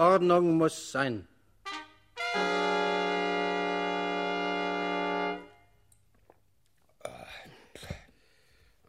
[0.00, 1.28] Ordnung muss sein.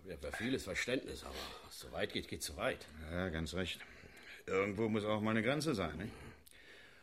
[0.05, 1.35] Wir haben ja vieles Verständnis, aber
[1.66, 2.85] was zu weit geht, geht zu weit.
[3.11, 3.81] Ja, ganz recht.
[4.45, 5.97] Irgendwo muss auch mal eine Grenze sein.
[5.97, 6.07] Ne?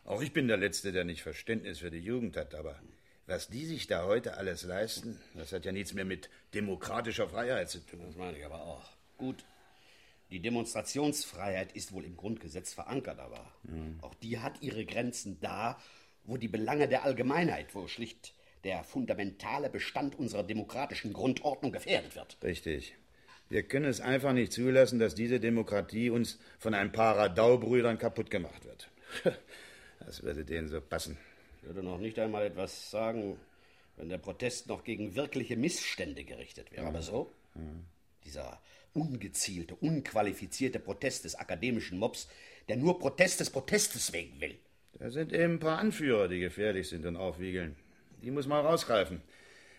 [0.06, 2.80] Auch ich bin der Letzte, der nicht Verständnis für die Jugend hat, aber
[3.26, 7.68] was die sich da heute alles leisten, das hat ja nichts mehr mit demokratischer Freiheit
[7.68, 8.00] zu tun.
[8.06, 8.88] Das meine ich aber auch.
[9.18, 9.44] Gut,
[10.30, 13.52] die Demonstrationsfreiheit ist wohl im Grundgesetz verankert, aber
[14.02, 15.78] auch die hat ihre Grenzen da,
[16.24, 22.36] wo die Belange der Allgemeinheit, wo schlicht der fundamentale Bestand unserer demokratischen Grundordnung gefährdet wird.
[22.42, 22.94] Richtig.
[23.48, 28.30] Wir können es einfach nicht zulassen, dass diese Demokratie uns von ein paar Radaubrüdern kaputt
[28.30, 28.90] gemacht wird.
[30.00, 31.18] Das würde denen so passen.
[31.56, 33.36] Ich würde noch nicht einmal etwas sagen,
[33.96, 36.86] wenn der Protest noch gegen wirkliche Missstände gerichtet wäre.
[36.86, 37.34] Aber so?
[38.24, 38.60] Dieser
[38.92, 42.28] ungezielte, unqualifizierte Protest des akademischen Mobs,
[42.68, 44.58] der nur Protest des Protestes wegen will.
[44.98, 47.76] Da sind eben ein paar Anführer, die gefährlich sind und aufwiegeln.
[48.22, 49.22] Die muss man rausgreifen.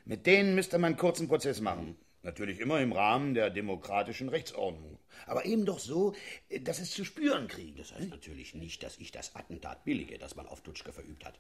[0.06, 1.98] Mit denen müsste man einen kurzen Prozess machen.
[2.24, 4.98] Natürlich immer im Rahmen der demokratischen Rechtsordnung.
[5.26, 6.14] Aber eben doch so,
[6.62, 7.80] dass es zu spüren kriegt.
[7.80, 11.40] Das heißt natürlich nicht, dass ich das Attentat billige, das man auf Dutschke verübt hat.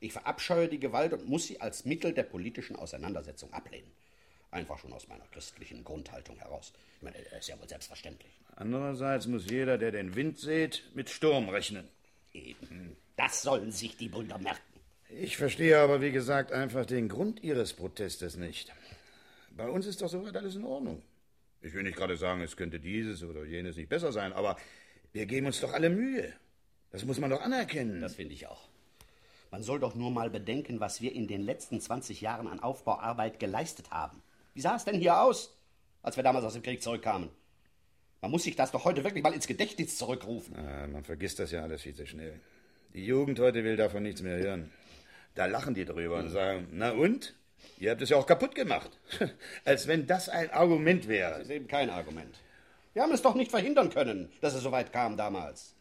[0.00, 3.90] Ich verabscheue die Gewalt und muss sie als Mittel der politischen Auseinandersetzung ablehnen.
[4.50, 6.72] Einfach schon aus meiner christlichen Grundhaltung heraus.
[6.96, 8.32] Ich meine, das ist ja wohl selbstverständlich.
[8.56, 11.88] Andererseits muss jeder, der den Wind sieht, mit Sturm rechnen.
[12.32, 12.96] Eben.
[13.16, 14.60] Das sollen sich die Brüder merken.
[15.10, 18.72] Ich verstehe aber, wie gesagt, einfach den Grund Ihres Protestes nicht.
[19.50, 21.02] Bei uns ist doch soweit alles in Ordnung.
[21.60, 24.56] Ich will nicht gerade sagen, es könnte dieses oder jenes nicht besser sein, aber
[25.12, 26.32] wir geben uns doch alle Mühe.
[26.90, 28.00] Das muss man doch anerkennen.
[28.00, 28.68] Das finde ich auch.
[29.50, 33.40] Man soll doch nur mal bedenken, was wir in den letzten 20 Jahren an Aufbauarbeit
[33.40, 34.22] geleistet haben.
[34.58, 35.56] Wie sah es denn hier aus,
[36.02, 37.30] als wir damals aus dem Krieg zurückkamen?
[38.20, 40.56] Man muss sich das doch heute wirklich mal ins Gedächtnis zurückrufen.
[40.56, 42.40] Ah, man vergisst das ja alles viel zu schnell.
[42.92, 44.72] Die Jugend heute will davon nichts mehr hören.
[45.36, 47.36] Da lachen die drüber und sagen, na und?
[47.78, 48.90] Ihr habt es ja auch kaputt gemacht.
[49.64, 51.40] Als wenn das ein Argument Das wäre.
[51.42, 52.34] ist eben kein Argument.
[52.94, 55.76] Wir haben es doch nicht verhindern können, dass es so weit kam damals.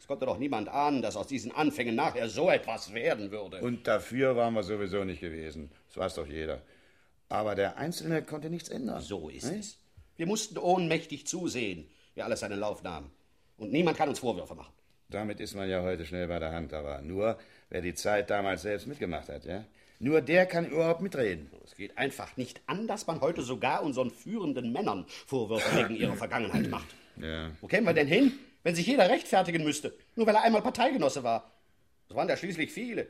[0.00, 3.58] Es konnte doch niemand ahnen, dass aus diesen Anfängen nachher so etwas werden würde.
[3.60, 5.70] Und dafür waren wir sowieso nicht gewesen.
[5.88, 6.62] Das weiß doch jeder.
[7.28, 9.00] Aber der Einzelne konnte nichts ändern.
[9.00, 9.58] so ist Ne?
[9.58, 9.78] es.
[10.16, 13.10] Wir mussten ohnmächtig zusehen, wie alles seinen Lauf nahm.
[13.56, 14.72] Und niemand kann uns Vorwürfe machen.
[15.08, 17.38] Damit ist man ja heute schnell bei der Hand, aber nur,
[17.70, 19.64] wer die Zeit damals selbst mitgemacht hat, ja?
[20.00, 21.50] Nur der kann überhaupt mitreden.
[21.64, 26.14] Es geht einfach nicht an, dass man heute sogar unseren führenden Männern Vorwürfe wegen ihrer
[26.16, 26.88] Vergangenheit macht.
[27.16, 27.50] Ja.
[27.60, 28.32] Wo kämen wir denn hin,
[28.64, 31.50] wenn sich jeder rechtfertigen müsste, nur weil er einmal Parteigenosse war?
[32.08, 33.06] Das waren ja schließlich viele.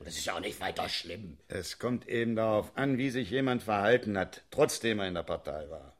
[0.00, 1.36] Und das ist ja auch nicht weiter schlimm.
[1.48, 5.68] Es kommt eben darauf an, wie sich jemand verhalten hat, trotzdem er in der Partei
[5.68, 5.94] war.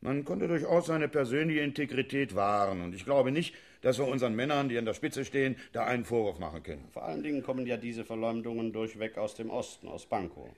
[0.00, 4.68] Man konnte durchaus seine persönliche Integrität wahren, und ich glaube nicht, dass wir unseren Männern,
[4.68, 6.88] die an der Spitze stehen, da einen Vorwurf machen können.
[6.92, 10.50] Vor allen Dingen kommen ja diese Verleumdungen durchweg aus dem Osten, aus Pankow.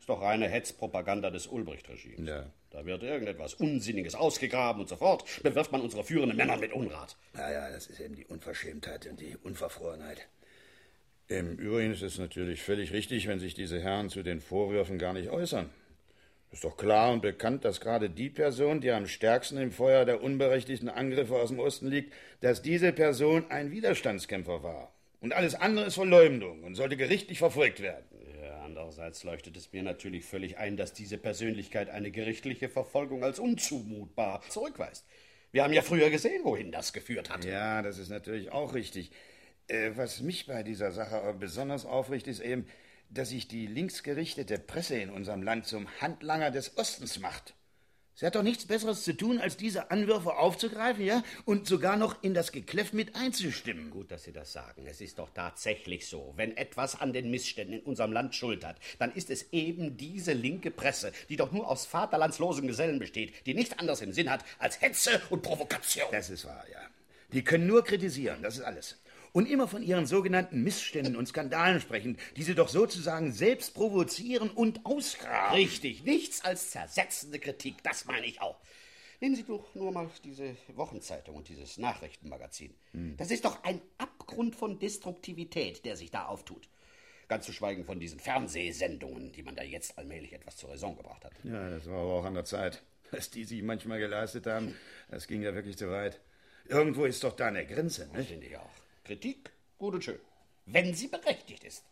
[0.00, 2.28] Ist doch reine Hetzpropaganda des Ulbricht-Regimes.
[2.28, 2.46] Ja.
[2.70, 7.16] Da wird irgendetwas Unsinniges ausgegraben und sofort bewirft man unsere führenden Männer mit Unrat.
[7.32, 10.26] Naja, das ist eben die Unverschämtheit und die Unverfrorenheit.
[11.28, 15.14] Im Übrigen ist es natürlich völlig richtig, wenn sich diese Herren zu den Vorwürfen gar
[15.14, 15.70] nicht äußern.
[16.52, 20.22] Ist doch klar und bekannt, dass gerade die Person, die am stärksten im Feuer der
[20.22, 24.92] unberechtigten Angriffe aus dem Osten liegt, dass diese Person ein Widerstandskämpfer war.
[25.20, 28.04] Und alles andere ist Verleumdung und sollte gerichtlich verfolgt werden.
[28.40, 33.38] Ja, andererseits leuchtet es mir natürlich völlig ein, dass diese Persönlichkeit eine gerichtliche Verfolgung als
[33.38, 35.06] unzumutbar zurückweist.
[35.50, 37.44] Wir haben ja früher gesehen, wohin das geführt hat.
[37.44, 39.10] Ja, das ist natürlich auch richtig.
[39.68, 42.66] Äh, was mich bei dieser Sache besonders aufrichtet, ist eben,
[43.10, 47.54] dass sich die linksgerichtete Presse in unserem Land zum Handlanger des Ostens macht.
[48.16, 52.22] Sie hat doch nichts Besseres zu tun, als diese Anwürfe aufzugreifen, ja, und sogar noch
[52.22, 53.90] in das Gekläff mit einzustimmen.
[53.90, 54.86] Gut, dass Sie das sagen.
[54.86, 56.32] Es ist doch tatsächlich so.
[56.36, 60.32] Wenn etwas an den Missständen in unserem Land schuld hat, dann ist es eben diese
[60.32, 64.44] linke Presse, die doch nur aus vaterlandslosen Gesellen besteht, die nichts anderes im Sinn hat
[64.60, 66.06] als Hetze und Provokation.
[66.12, 66.78] Das ist wahr, ja.
[67.32, 68.96] Die können nur kritisieren, das ist alles.
[69.34, 74.48] Und immer von ihren sogenannten Missständen und Skandalen sprechen, die sie doch sozusagen selbst provozieren
[74.48, 75.56] und ausgraben.
[75.56, 78.60] Richtig, nichts als zersetzende Kritik, das meine ich auch.
[79.20, 82.74] Nehmen Sie doch nur mal diese Wochenzeitung und dieses Nachrichtenmagazin.
[83.16, 86.68] Das ist doch ein Abgrund von Destruktivität, der sich da auftut.
[87.26, 91.24] Ganz zu schweigen von diesen Fernsehsendungen, die man da jetzt allmählich etwas zur Raison gebracht
[91.24, 91.32] hat.
[91.42, 92.82] Ja, das war aber auch an der Zeit.
[93.10, 94.74] Was die sich manchmal geleistet haben,
[95.10, 96.20] das ging ja wirklich zu weit.
[96.68, 98.30] Irgendwo ist doch da eine Grenze, Das nicht?
[98.30, 98.70] finde ich auch.
[99.04, 100.18] Kritik, gut und schön.
[100.66, 101.84] Wenn sie berechtigt ist.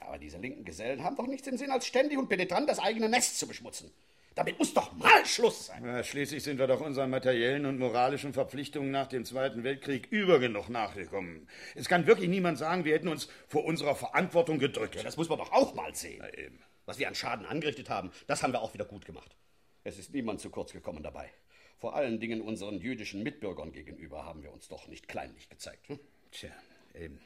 [0.00, 3.08] Aber diese linken Gesellen haben doch nichts im Sinn, als ständig und penetrant das eigene
[3.08, 3.90] Nest zu beschmutzen.
[4.34, 5.84] Damit muss doch mal Schluss sein.
[5.84, 10.68] Ja, schließlich sind wir doch unseren materiellen und moralischen Verpflichtungen nach dem Zweiten Weltkrieg übergenug
[10.68, 11.48] nachgekommen.
[11.74, 14.94] Es kann wirklich niemand sagen, wir hätten uns vor unserer Verantwortung gedrückt.
[14.94, 16.20] Ja, das muss man doch auch mal sehen.
[16.20, 16.62] Na eben.
[16.86, 19.34] Was wir an Schaden angerichtet haben, das haben wir auch wieder gut gemacht.
[19.82, 21.30] Es ist niemand zu kurz gekommen dabei.
[21.78, 25.88] Vor allen Dingen unseren jüdischen Mitbürgern gegenüber haben wir uns doch nicht kleinlich gezeigt.
[25.88, 25.98] Hm?
[26.30, 26.50] Tja,
[26.94, 27.20] eben.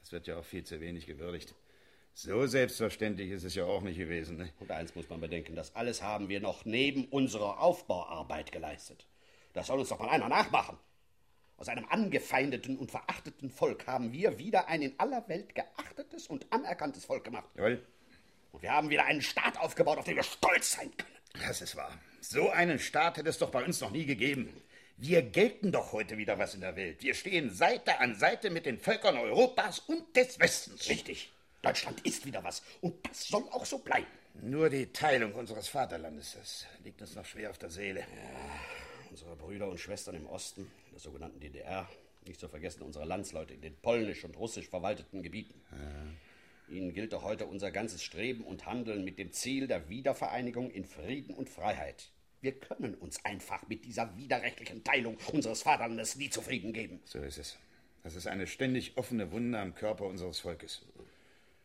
[0.00, 1.54] Das wird ja auch viel zu wenig gewürdigt.
[2.14, 4.38] So selbstverständlich ist es ja auch nicht gewesen.
[4.38, 4.52] Ne?
[4.58, 9.06] Und eins muss man bedenken, das alles haben wir noch neben unserer Aufbauarbeit geleistet.
[9.52, 10.78] Das soll uns doch mal einer nachmachen.
[11.58, 16.46] Aus einem angefeindeten und verachteten Volk haben wir wieder ein in aller Welt geachtetes und
[16.52, 17.48] anerkanntes Volk gemacht.
[17.56, 17.84] Jawohl.
[18.52, 21.46] Und wir haben wieder einen Staat aufgebaut, auf den wir stolz sein können.
[21.46, 21.96] Das ist wahr.
[22.20, 24.52] So einen Staat hätte es doch bei uns noch nie gegeben.
[25.00, 27.04] Wir gelten doch heute wieder was in der Welt.
[27.04, 30.88] Wir stehen Seite an Seite mit den Völkern Europas und des Westens.
[30.88, 31.30] Richtig.
[31.62, 32.64] Deutschland ist wieder was.
[32.80, 34.08] Und das soll auch so bleiben.
[34.42, 38.04] Nur die Teilung unseres Vaterlandes, das liegt uns noch schwer auf der Seele.
[39.08, 41.88] Unsere Brüder und Schwestern im Osten, der sogenannten DDR,
[42.26, 45.60] nicht zu vergessen unsere Landsleute in den polnisch und russisch verwalteten Gebieten.
[46.68, 50.84] Ihnen gilt doch heute unser ganzes Streben und Handeln mit dem Ziel der Wiedervereinigung in
[50.84, 52.10] Frieden und Freiheit.
[52.40, 57.00] Wir können uns einfach mit dieser widerrechtlichen Teilung unseres Vaterlandes nie zufrieden geben.
[57.04, 57.58] So ist es.
[58.04, 60.82] Das ist eine ständig offene Wunde am Körper unseres Volkes.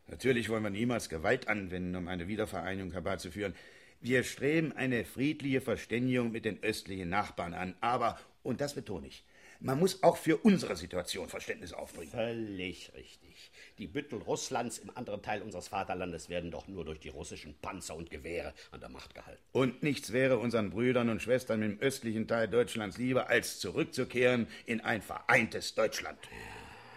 [0.08, 3.54] Natürlich wollen wir niemals Gewalt anwenden, um eine Wiedervereinigung herbeizuführen.
[4.02, 7.76] Wir streben eine friedliche Verständigung mit den östlichen Nachbarn an.
[7.80, 9.24] Aber, und das betone ich,
[9.64, 12.12] man muss auch für unsere Situation Verständnis aufbringen.
[12.12, 13.52] Völlig richtig.
[13.78, 17.96] Die Büttel Russlands im anderen Teil unseres Vaterlandes werden doch nur durch die russischen Panzer
[17.96, 19.42] und Gewehre an der Macht gehalten.
[19.54, 24.82] Und nichts wäre unseren Brüdern und Schwestern im östlichen Teil Deutschlands lieber, als zurückzukehren in
[24.82, 26.20] ein vereintes Deutschland.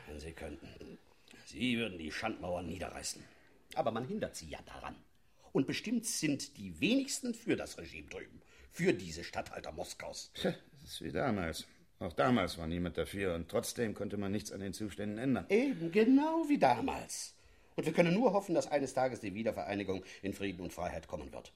[0.09, 0.99] Wenn Sie könnten.
[1.45, 3.23] Sie würden die Schandmauern niederreißen.
[3.77, 4.97] Aber man hindert sie ja daran.
[5.53, 8.43] Und bestimmt sind die wenigsten für das Regime drüben.
[8.73, 10.33] Für diese Statthalter Moskaus.
[10.43, 10.55] Das
[10.85, 11.67] ist wie damals.
[11.99, 15.47] Auch damals war niemand dafür und trotzdem konnte man nichts an den Zuständen ändern.
[15.49, 17.35] Eben genau wie damals.
[17.75, 21.33] Und wir können nur hoffen, dass eines Tages die Wiedervereinigung in Frieden und Freiheit kommen
[21.33, 21.53] wird.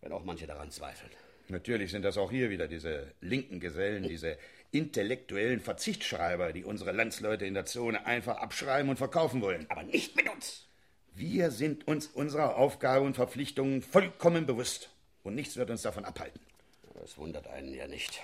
[0.00, 1.10] Wenn auch manche daran zweifeln.
[1.48, 4.36] Natürlich sind das auch hier wieder diese linken Gesellen, diese
[4.70, 9.66] intellektuellen Verzichtsschreiber, die unsere Landsleute in der Zone einfach abschreiben und verkaufen wollen.
[9.70, 10.66] Aber nicht mit uns.
[11.14, 14.90] Wir sind uns unserer Aufgabe und Verpflichtungen vollkommen bewusst.
[15.24, 16.40] Und nichts wird uns davon abhalten.
[17.00, 18.20] Das wundert einen ja nicht.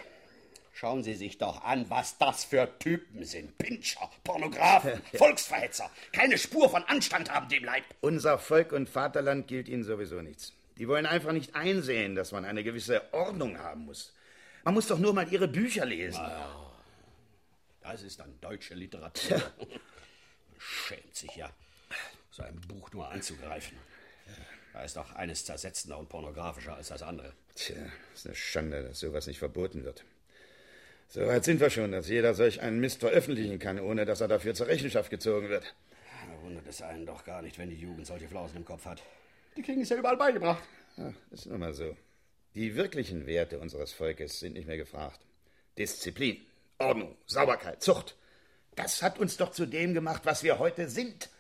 [0.77, 3.57] Schauen Sie sich doch an, was das für Typen sind.
[3.59, 5.89] Pinscher, Pornografen, Volksverhetzer.
[6.13, 7.85] Keine Spur von Anstand haben dem Leib.
[8.01, 10.53] Unser Volk und Vaterland gilt ihnen sowieso nichts.
[10.77, 14.13] Die wollen einfach nicht einsehen, dass man eine gewisse Ordnung haben muss.
[14.65, 16.21] Man muss doch nur mal ihre Bücher lesen.
[17.81, 19.41] Das ist dann deutsche Literatur.
[20.59, 21.51] Schämt sich ja,
[22.33, 23.79] so ein Buch nur anzugreifen.
[24.73, 27.33] Da ist doch eines zersetzender und pornografischer als das andere.
[27.55, 27.77] Tja,
[28.13, 30.05] ist eine Schande, dass sowas nicht verboten wird.
[31.15, 34.27] So weit sind wir schon, dass jeder solch einen Mist veröffentlichen kann, ohne dass er
[34.27, 35.73] dafür zur Rechenschaft gezogen wird.
[36.27, 39.01] Da wundert es einen doch gar nicht, wenn die Jugend solche Flausen im Kopf hat.
[39.57, 40.65] Die kriegen es ja überall beigebracht.
[40.97, 41.97] Ach, ist nun mal so.
[42.57, 45.21] Die wirklichen Werte unseres Volkes sind nicht mehr gefragt.
[45.79, 46.45] Disziplin,
[46.79, 48.17] Ordnung, Sauberkeit, Zucht.
[48.75, 51.31] Das hat uns doch zu dem gemacht, was wir heute sind.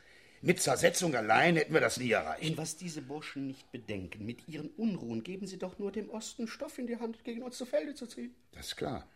[0.41, 2.49] Mit Zersetzung allein hätten wir das nie erreicht.
[2.49, 6.47] Und was diese Burschen nicht bedenken, mit ihren Unruhen geben sie doch nur dem Osten
[6.47, 8.37] Stoff in die Hand, gegen uns zu Felde zu ziehen.
[8.53, 9.09] Das ist klar.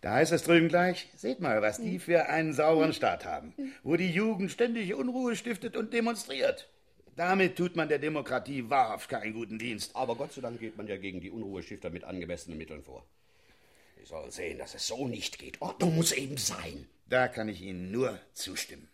[0.00, 3.96] Da heißt es drüben gleich, seht mal, was die für einen sauberen Staat haben, wo
[3.96, 6.68] die Jugend ständig Unruhe stiftet und demonstriert.
[7.16, 9.94] Damit tut man der Demokratie wahrhaft keinen guten Dienst.
[9.94, 13.04] Aber Gott sei Dank geht man ja gegen die Unruhestifter mit angemessenen Mitteln vor.
[13.98, 15.60] Sie sollen sehen, dass es so nicht geht.
[15.60, 16.86] Ordnung muss eben sein.
[17.06, 18.88] Da kann ich Ihnen nur zustimmen.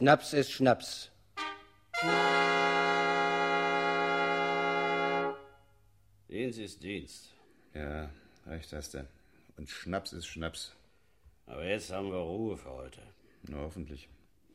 [0.00, 1.10] Schnaps ist Schnaps.
[6.30, 7.34] Dienst ist Dienst.
[7.74, 8.08] Ja,
[8.46, 9.06] recht hast du.
[9.58, 10.74] Und Schnaps ist Schnaps.
[11.44, 13.02] Aber jetzt haben wir Ruhe für heute.
[13.42, 14.08] Na, hoffentlich.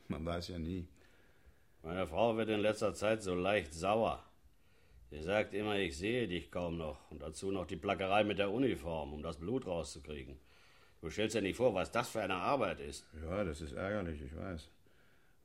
[0.08, 0.88] Man weiß ja nie.
[1.84, 4.24] Meine Frau wird in letzter Zeit so leicht sauer.
[5.12, 7.08] Sie sagt immer, ich sehe dich kaum noch.
[7.12, 10.40] Und dazu noch die Plackerei mit der Uniform, um das Blut rauszukriegen.
[11.00, 13.06] Du stellst dir nicht vor, was das für eine Arbeit ist.
[13.22, 14.70] Ja, das ist ärgerlich, ich weiß.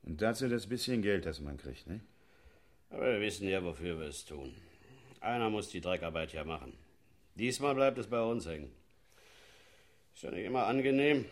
[0.03, 2.01] Und dazu das bisschen Geld, das man kriegt, ne?
[2.89, 4.53] Aber wir wissen ja, wofür wir es tun.
[5.22, 6.74] Einer muss die Dreckarbeit ja machen.
[7.36, 8.72] Diesmal bleibt es bei uns hängen.
[10.13, 11.25] Ist ja nicht immer angenehm,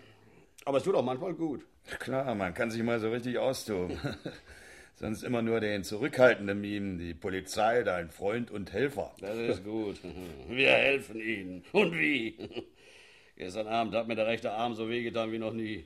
[0.66, 1.66] aber es tut auch manchmal gut.
[2.00, 4.00] Klar, man kann sich mal so richtig austoben.
[4.96, 9.16] Sonst immer nur den Zurückhaltenden mimen, die Polizei, dein Freund und Helfer.
[9.20, 10.00] Das ist gut.
[10.50, 11.64] Wir helfen Ihnen.
[11.72, 12.38] Und wie?
[13.38, 15.86] Gestern Abend hat mir der rechte Arm so wehgetan wie noch nie.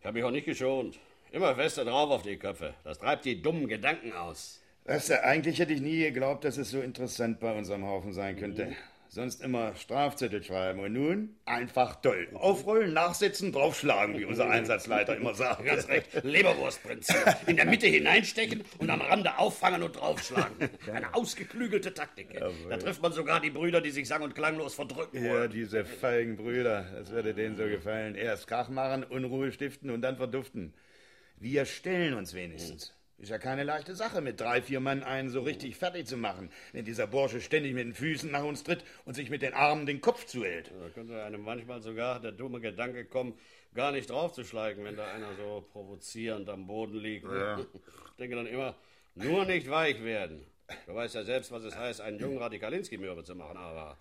[0.00, 0.98] Ich habe mich auch nicht geschont.
[1.34, 2.74] Immer fester drauf auf die Köpfe.
[2.84, 4.62] Das treibt die dummen Gedanken aus.
[4.84, 8.36] Weißt du, eigentlich hätte ich nie geglaubt, dass es so interessant bei unserem Haufen sein
[8.36, 8.66] könnte.
[8.66, 8.76] Mhm.
[9.08, 12.28] Sonst immer Strafzettel schreiben und nun einfach toll.
[12.34, 15.64] Aufrollen, nachsetzen, draufschlagen, wie unser Einsatzleiter immer sagt.
[15.64, 16.22] Ganz recht.
[16.22, 17.16] Leberwurstprinzip.
[17.48, 20.70] In der Mitte hineinstecken und am Rande auffangen und draufschlagen.
[20.92, 22.28] Eine ausgeklügelte Taktik.
[22.68, 25.42] Da trifft man sogar die Brüder, die sich sang- und klanglos verdrücken wollen.
[25.42, 26.86] Ja, diese feigen Brüder.
[26.96, 28.14] Das würde denen so gefallen.
[28.14, 30.72] Erst Krach machen, Unruhe stiften und dann verduften.
[31.36, 32.94] Wir stellen uns wenigstens.
[33.18, 36.50] Ist ja keine leichte Sache, mit drei, vier Mann einen so richtig fertig zu machen,
[36.72, 39.86] wenn dieser Bursche ständig mit den Füßen nach uns tritt und sich mit den Armen
[39.86, 40.72] den Kopf zuhält.
[40.78, 43.38] Da könnte einem manchmal sogar der dumme Gedanke kommen,
[43.72, 47.24] gar nicht draufzuschlagen, wenn da einer so provozierend am Boden liegt.
[47.24, 47.64] Ja.
[48.14, 48.76] Ich denke dann immer,
[49.16, 50.46] nur nicht weich werden.
[50.86, 53.98] Du weißt ja selbst, was es heißt, einen jungen Radikalinski-Mürbe zu machen, aber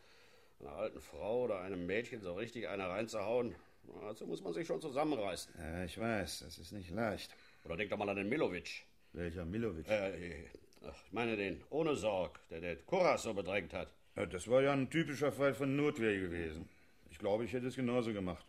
[0.60, 3.56] einer alten Frau oder einem Mädchen so richtig eine reinzuhauen,
[4.02, 5.54] dazu muss man sich schon zusammenreißen.
[5.58, 7.36] Ja, ich weiß, das ist nicht leicht.
[7.66, 8.86] Oder denk doch mal an den Milovic.
[9.14, 9.88] Welcher Milovic?
[9.88, 10.46] Äh,
[10.86, 13.90] ach, ich meine den, ohne Sorg, der der Kuras so bedrängt hat.
[14.16, 16.70] Ja, das war ja ein typischer Fall von Notwehr gewesen.
[17.10, 18.46] Ich glaube, ich hätte es genauso gemacht.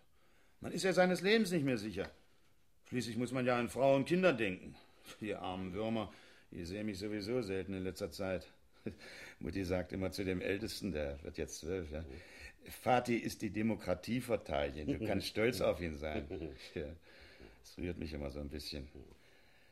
[0.60, 2.10] Man ist ja seines Lebens nicht mehr sicher.
[2.88, 4.76] Schließlich muss man ja an Frau und Kinder denken.
[5.20, 6.12] Ihr armen Würmer,
[6.50, 8.46] ihr seht mich sowieso selten in letzter Zeit.
[9.38, 12.04] Mutti sagt immer zu dem Ältesten, der wird jetzt zwölf, ja.
[12.82, 14.98] Vati ist die Demokratieverteidigung.
[14.98, 16.26] Du kannst stolz auf ihn sein.
[16.74, 16.86] Ja,
[17.60, 18.88] das rührt mich immer so ein bisschen.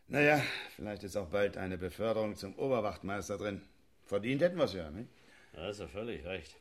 [0.08, 0.42] Naja,
[0.76, 3.62] vielleicht ist auch bald eine Beförderung zum Oberwachtmeister drin.
[4.06, 5.08] Verdient hätten wir es ja, nicht?
[5.52, 6.56] Da hast du völlig recht.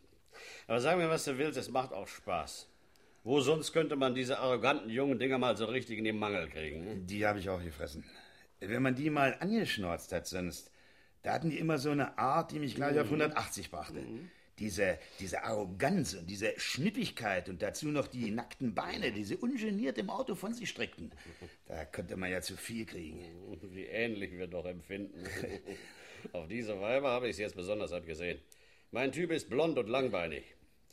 [0.68, 2.68] Aber sag mir, was du willst, es macht auch Spaß.
[3.24, 6.84] Wo sonst könnte man diese arroganten jungen Dinger mal so richtig in den Mangel kriegen?
[6.84, 6.96] Ne?
[6.98, 8.04] Die habe ich auch gefressen.
[8.60, 10.72] Wenn man die mal angeschnauzt hat sonst,
[11.24, 13.72] da hatten die immer so eine Art, die mich gleich auf 180 mhm.
[13.72, 14.00] brachte.
[14.02, 19.36] Mhm diese, diese Arroganz und diese Schnippigkeit und dazu noch die nackten Beine, die sie
[19.36, 21.12] ungeniert im Auto von sich streckten.
[21.66, 23.26] Da könnte man ja zu viel kriegen.
[23.74, 25.26] Wie ähnlich wir doch empfinden.
[26.34, 28.40] Auf diese Weiber habe ich es jetzt besonders abgesehen.
[28.92, 30.44] Mein Typ ist blond und langbeinig.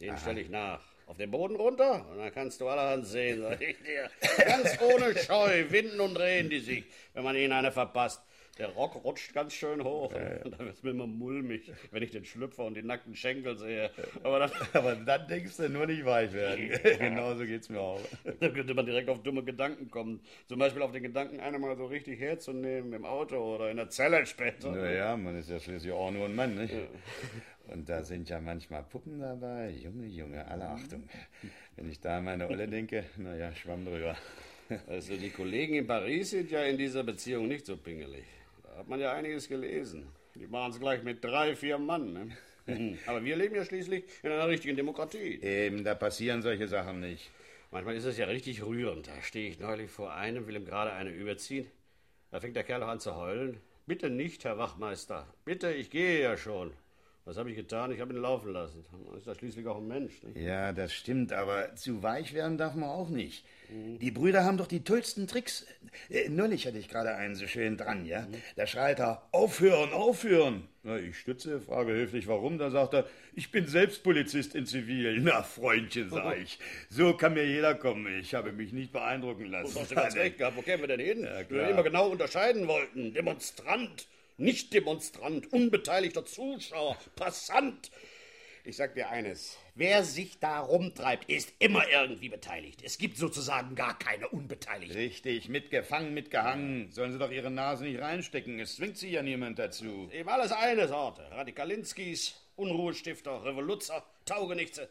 [0.01, 0.81] Den stelle ich nach.
[1.07, 4.11] Auf den Boden runter und dann kannst du allerhand sehen, sag ich dir.
[4.45, 8.23] Ganz ohne Scheu winden und drehen die sich, wenn man ihnen eine verpasst.
[8.59, 10.13] Der Rock rutscht ganz schön hoch.
[10.13, 10.39] Ja, ja.
[10.51, 13.91] Da wird es mir immer mulmig, wenn ich den Schlüpfer und die nackten Schenkel sehe.
[14.25, 16.71] Aber dann, Aber dann denkst du nur nicht weich werden.
[16.99, 18.01] Genauso geht es mir auch.
[18.41, 20.21] Da könnte man direkt auf dumme Gedanken kommen.
[20.49, 23.91] Zum Beispiel auf den Gedanken, einer mal so richtig herzunehmen im Auto oder in der
[23.91, 24.73] Zelle später.
[24.73, 26.75] Naja, man ist ja schließlich auch nur ein Mann, nicht?
[26.75, 26.81] Ja.
[27.73, 29.71] Und da sind ja manchmal Puppen dabei.
[29.71, 31.05] Junge, Junge, alle Achtung.
[31.77, 34.17] Wenn ich da an meine Olle denke, naja, schwamm drüber.
[34.87, 38.25] Also die Kollegen in Paris sind ja in dieser Beziehung nicht so pingelig
[38.79, 40.07] hat man ja einiges gelesen.
[40.37, 42.13] Die machen es gleich mit drei, vier Mann.
[42.13, 42.97] Ne?
[43.07, 45.41] Aber wir leben ja schließlich in einer richtigen Demokratie.
[45.43, 47.31] Eben, da passieren solche Sachen nicht.
[47.73, 49.09] Manchmal ist es ja richtig rührend.
[49.09, 51.67] Da stehe ich neulich vor einem, will ihm gerade eine überziehen.
[52.31, 53.61] Da fängt der Kerl auch an zu heulen.
[53.87, 55.27] Bitte nicht, Herr Wachmeister.
[55.45, 56.73] Bitte, ich gehe ja schon.
[57.29, 57.93] Was habe ich getan?
[57.93, 58.87] Ich habe ihn laufen lassen.
[59.15, 60.23] Ist ja schließlich auch ein Mensch.
[60.23, 60.39] Nicht?
[60.39, 63.45] Ja, das stimmt, aber zu weich werden darf man auch nicht.
[63.69, 65.67] Die Brüder haben doch die tollsten Tricks.
[66.09, 68.27] Äh, neulich hatte ich gerade einen so schön dran, ja?
[68.57, 70.69] Da schreit er, aufhören, aufhören.
[70.83, 72.57] Na, ich stütze, frage höflich, warum.
[72.57, 75.21] Da sagt er, ich bin selbst Polizist in Zivil.
[75.21, 76.59] Na, Freundchen, sag ich.
[76.89, 78.07] So kann mir jeder kommen.
[78.19, 79.75] Ich habe mich nicht beeindrucken lassen.
[79.75, 80.57] Du hast ganz recht gehabt.
[80.57, 81.25] Wo kämen wir denn hin?
[81.25, 83.13] Ja, wir immer genau unterscheiden wollten.
[83.13, 84.09] Demonstrant,
[84.39, 87.91] nicht Demonstrant, unbeteiligter Zuschauer, Passant.
[88.65, 89.57] Ich sag dir eines.
[89.75, 92.83] Wer sich da rumtreibt, ist immer irgendwie beteiligt.
[92.85, 94.97] Es gibt sozusagen gar keine Unbeteiligten.
[94.97, 96.91] Richtig, mitgefangen, mitgehangen.
[96.91, 98.61] Sollen sie doch ihre Nase nicht reinstecken.
[98.61, 100.11] Es zwingt sie ja niemand dazu.
[100.13, 101.23] Eben alles eine Sorte.
[101.31, 104.89] Radikalinskis, Unruhestifter, Revoluzer, Taugenichtse.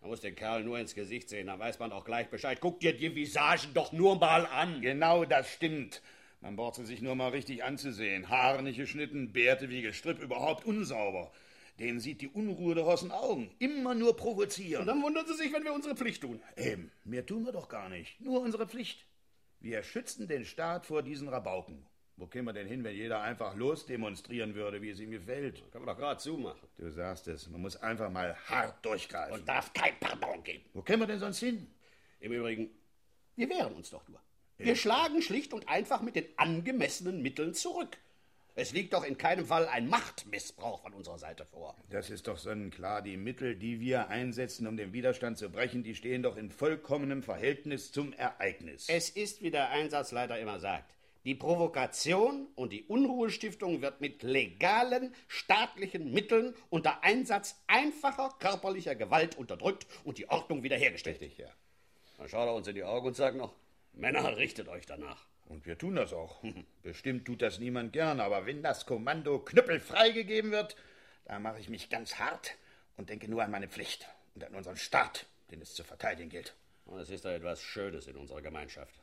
[0.00, 2.58] Man muss den Kerl nur ins Gesicht sehen, dann weiß man auch gleich Bescheid.
[2.60, 4.80] Guck dir die Visagen doch nur mal an.
[4.80, 6.02] Genau, das stimmt.
[6.40, 8.28] Man braucht sie sich nur mal richtig anzusehen.
[8.28, 11.32] Haare nicht geschnitten, Bärte wie Gestrüpp, überhaupt unsauber.
[11.78, 13.50] Den sieht die Unruhe doch aus den Augen.
[13.58, 14.82] Immer nur provozieren.
[14.82, 16.40] Und dann wundern sie sich, wenn wir unsere Pflicht tun.
[16.56, 18.20] Eben, mehr tun wir doch gar nicht.
[18.20, 19.06] Nur unsere Pflicht.
[19.60, 21.86] Wir schützen den Staat vor diesen Rabauken.
[22.18, 25.70] Wo kämen wir denn hin, wenn jeder einfach losdemonstrieren würde, wie es ihm gefällt?
[25.70, 26.66] Kann man doch gerade zumachen.
[26.78, 29.34] Du sagst es, man muss einfach mal hart durchgreifen.
[29.34, 30.64] Und darf kein Pardon geben.
[30.72, 31.66] Wo kämen wir denn sonst hin?
[32.20, 32.70] Im Übrigen,
[33.34, 34.20] wir wehren uns doch nur.
[34.58, 37.98] Wir schlagen schlicht und einfach mit den angemessenen Mitteln zurück.
[38.58, 41.76] Es liegt doch in keinem Fall ein Machtmissbrauch von unserer Seite vor.
[41.90, 43.02] Das ist doch sonnenklar.
[43.02, 47.22] Die Mittel, die wir einsetzen, um den Widerstand zu brechen, die stehen doch in vollkommenem
[47.22, 48.86] Verhältnis zum Ereignis.
[48.88, 50.94] Es ist, wie der Einsatzleiter immer sagt,
[51.26, 59.36] die Provokation und die Unruhestiftung wird mit legalen staatlichen Mitteln unter Einsatz einfacher körperlicher Gewalt
[59.36, 61.20] unterdrückt und die Ordnung wiederhergestellt.
[61.20, 61.50] Richtig, ja.
[62.16, 63.52] Dann schaut er uns in die Augen und sagt noch,
[63.96, 65.26] Männer, richtet euch danach.
[65.46, 66.42] Und wir tun das auch.
[66.82, 70.76] Bestimmt tut das niemand gern, aber wenn das Kommando Knüppel freigegeben wird,
[71.24, 72.56] da mache ich mich ganz hart
[72.96, 76.54] und denke nur an meine Pflicht und an unseren Staat, den es zu verteidigen gilt.
[76.84, 78.94] Und es ist doch etwas Schönes in unserer Gemeinschaft.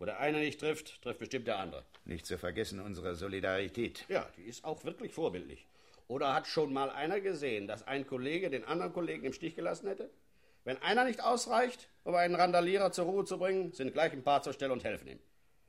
[0.00, 1.84] Wo der eine nicht trifft, trifft bestimmt der andere.
[2.04, 4.06] Nicht zu vergessen unsere Solidarität.
[4.08, 5.66] Ja, die ist auch wirklich vorbildlich.
[6.08, 9.86] Oder hat schon mal einer gesehen, dass ein Kollege den anderen Kollegen im Stich gelassen
[9.86, 10.10] hätte?
[10.64, 14.42] Wenn einer nicht ausreicht, um einen Randalierer zur Ruhe zu bringen, sind gleich ein paar
[14.42, 15.18] zur Stelle und helfen ihm.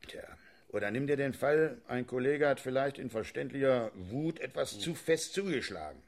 [0.07, 0.23] Tja,
[0.69, 5.33] oder nimm dir den Fall, ein Kollege hat vielleicht in verständlicher Wut etwas zu fest
[5.33, 6.01] zugeschlagen.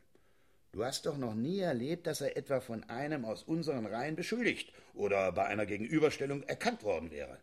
[0.71, 4.73] Du hast doch noch nie erlebt, dass er etwa von einem aus unseren Reihen beschuldigt
[4.95, 7.37] oder bei einer Gegenüberstellung erkannt worden wäre.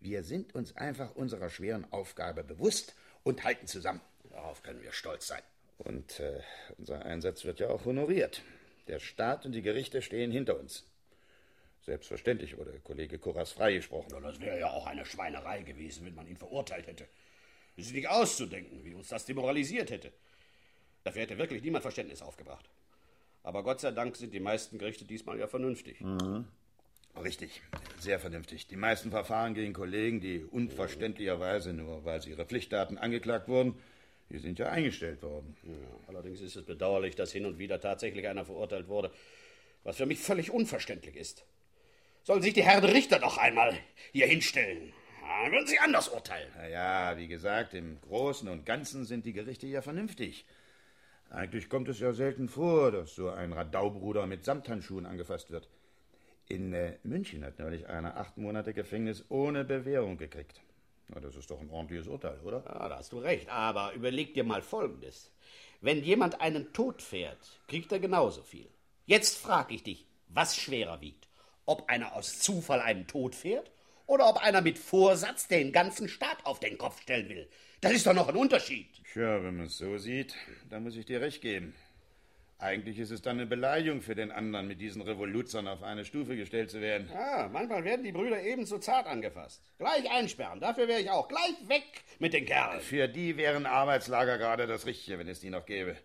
[0.00, 4.00] Wir sind uns einfach unserer schweren Aufgabe bewusst und halten zusammen.
[4.30, 5.42] Darauf können wir stolz sein.
[5.78, 6.40] Und äh,
[6.76, 8.42] unser Einsatz wird ja auch honoriert.
[8.88, 10.86] Der Staat und die Gerichte stehen hinter uns.
[11.82, 14.12] Selbstverständlich wurde Kollege Kurras freigesprochen.
[14.12, 17.06] Ja, das wäre ja auch eine Schweinerei gewesen, wenn man ihn verurteilt hätte.
[17.76, 20.12] Es ist nicht auszudenken, wie uns das demoralisiert hätte.
[21.04, 22.68] Dafür hätte wirklich niemand Verständnis aufgebracht.
[23.42, 26.00] Aber Gott sei Dank sind die meisten Gerichte diesmal ja vernünftig.
[26.00, 26.46] Mhm.
[27.22, 27.62] Richtig,
[27.98, 28.66] sehr vernünftig.
[28.66, 33.74] Die meisten Verfahren gegen Kollegen, die unverständlicherweise nur weil sie ihre Pflichtdaten angeklagt wurden,
[34.30, 35.56] die sind ja eingestellt worden.
[35.62, 35.72] Ja,
[36.08, 39.10] allerdings ist es bedauerlich, dass hin und wieder tatsächlich einer verurteilt wurde,
[39.84, 41.44] was für mich völlig unverständlich ist.
[42.22, 43.74] Sollen sich die Herren Richter doch einmal
[44.12, 44.92] hier hinstellen.
[45.20, 46.50] Dann würden sie anders urteilen.
[46.56, 50.46] Na ja, wie gesagt, im Großen und Ganzen sind die Gerichte ja vernünftig.
[51.30, 55.68] Eigentlich kommt es ja selten vor, dass so ein Radaubruder mit Samthandschuhen angefasst wird.
[56.48, 60.62] In äh, München hat neulich einer acht Monate Gefängnis ohne Bewährung gekriegt.
[61.08, 62.62] Na, das ist doch ein ordentliches Urteil, oder?
[62.66, 63.48] Ja, da hast du recht.
[63.48, 65.30] Aber überleg dir mal Folgendes.
[65.80, 68.68] Wenn jemand einen Tod fährt, kriegt er genauso viel.
[69.06, 71.28] Jetzt frag ich dich, was schwerer wiegt.
[71.64, 73.70] Ob einer aus Zufall einen Tod fährt
[74.06, 77.48] oder ob einer mit Vorsatz den ganzen Staat auf den Kopf stellen will.
[77.80, 78.88] Das ist doch noch ein Unterschied.
[79.12, 80.34] Tja, wenn man es so sieht,
[80.68, 81.74] dann muss ich dir recht geben.
[82.60, 86.34] Eigentlich ist es dann eine Beleidigung für den anderen, mit diesen Revoluzern auf eine Stufe
[86.34, 87.08] gestellt zu werden.
[87.14, 89.62] Ja, manchmal werden die Brüder ebenso zart angefasst.
[89.78, 91.28] Gleich einsperren, dafür wäre ich auch.
[91.28, 91.84] Gleich weg
[92.18, 92.80] mit den Kerlen.
[92.80, 95.96] Für die wären Arbeitslager gerade das Richtige, wenn es die noch gäbe.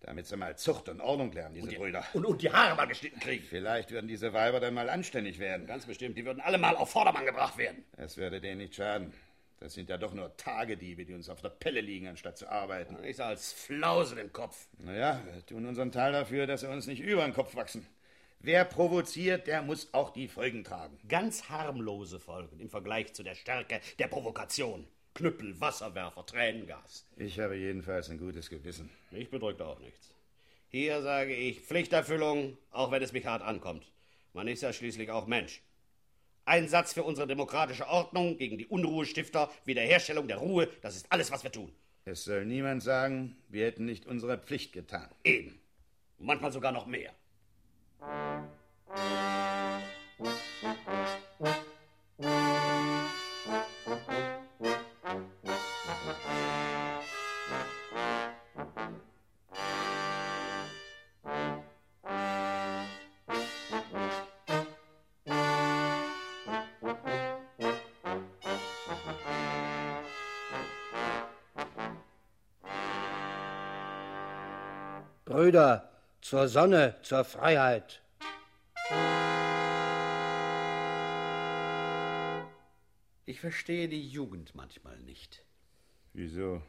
[0.00, 2.04] Damit sie mal Zucht und Ordnung lernen, diese und die, Brüder.
[2.14, 3.44] Und, und die Haare mal geschnitten kriegen.
[3.44, 5.66] Vielleicht würden diese Weiber dann mal anständig werden.
[5.66, 7.84] Ganz bestimmt, die würden alle mal auf Vordermann gebracht werden.
[7.96, 9.12] Es würde denen nicht schaden.
[9.60, 12.96] Das sind ja doch nur Tagediebe, die uns auf der Pelle liegen, anstatt zu arbeiten.
[13.02, 14.68] Ich als Flausen im Kopf.
[14.78, 17.86] Naja, wir tun unseren Teil dafür, dass sie uns nicht über den Kopf wachsen.
[18.40, 20.96] Wer provoziert, der muss auch die Folgen tragen.
[21.08, 24.86] Ganz harmlose Folgen im Vergleich zu der Stärke der Provokation.
[25.14, 27.04] Knüppel, Wasserwerfer, Tränengas.
[27.16, 28.88] Ich habe jedenfalls ein gutes Gewissen.
[29.10, 30.14] Mich bedrückt auch nichts.
[30.68, 33.90] Hier sage ich Pflichterfüllung, auch wenn es mich hart ankommt.
[34.34, 35.60] Man ist ja schließlich auch Mensch.
[36.48, 41.44] Einsatz für unsere demokratische Ordnung, gegen die Unruhestifter, Wiederherstellung der Ruhe, das ist alles, was
[41.44, 41.70] wir tun.
[42.04, 45.08] Es soll niemand sagen, wir hätten nicht unsere Pflicht getan.
[45.24, 45.60] Eben.
[46.18, 47.12] Manchmal sogar noch mehr.
[75.38, 75.88] Brüder,
[76.20, 78.02] zur Sonne, zur Freiheit.
[83.24, 85.44] Ich verstehe die Jugend manchmal nicht.
[86.12, 86.60] Wieso?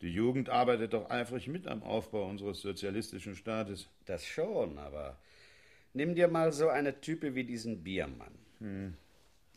[0.00, 3.88] Die Jugend arbeitet doch eifrig mit am Aufbau unseres sozialistischen Staates.
[4.06, 5.18] Das schon, aber
[5.92, 8.38] nimm dir mal so eine Type wie diesen Biermann.
[8.60, 8.96] Hm.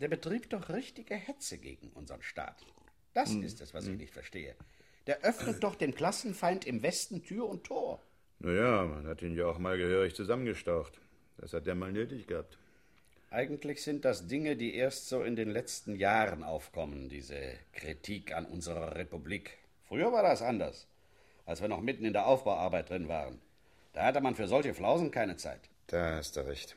[0.01, 2.65] Der betrieb doch richtige Hetze gegen unseren Staat.
[3.13, 3.43] Das Hm.
[3.43, 4.57] ist es, was ich nicht verstehe.
[5.07, 8.01] Der öffnet doch dem Klassenfeind im Westen Tür und Tor.
[8.45, 11.01] Naja, man hat ihn ja auch mal gehörig zusammengestaucht.
[11.39, 12.59] Das hat er mal nötig gehabt.
[13.31, 17.35] Eigentlich sind das Dinge, die erst so in den letzten Jahren aufkommen, diese
[17.73, 19.57] Kritik an unserer Republik.
[19.87, 20.87] Früher war das anders,
[21.47, 23.41] als wir noch mitten in der Aufbauarbeit drin waren.
[23.93, 25.61] Da hatte man für solche Flausen keine Zeit.
[25.87, 26.75] Da hast du recht.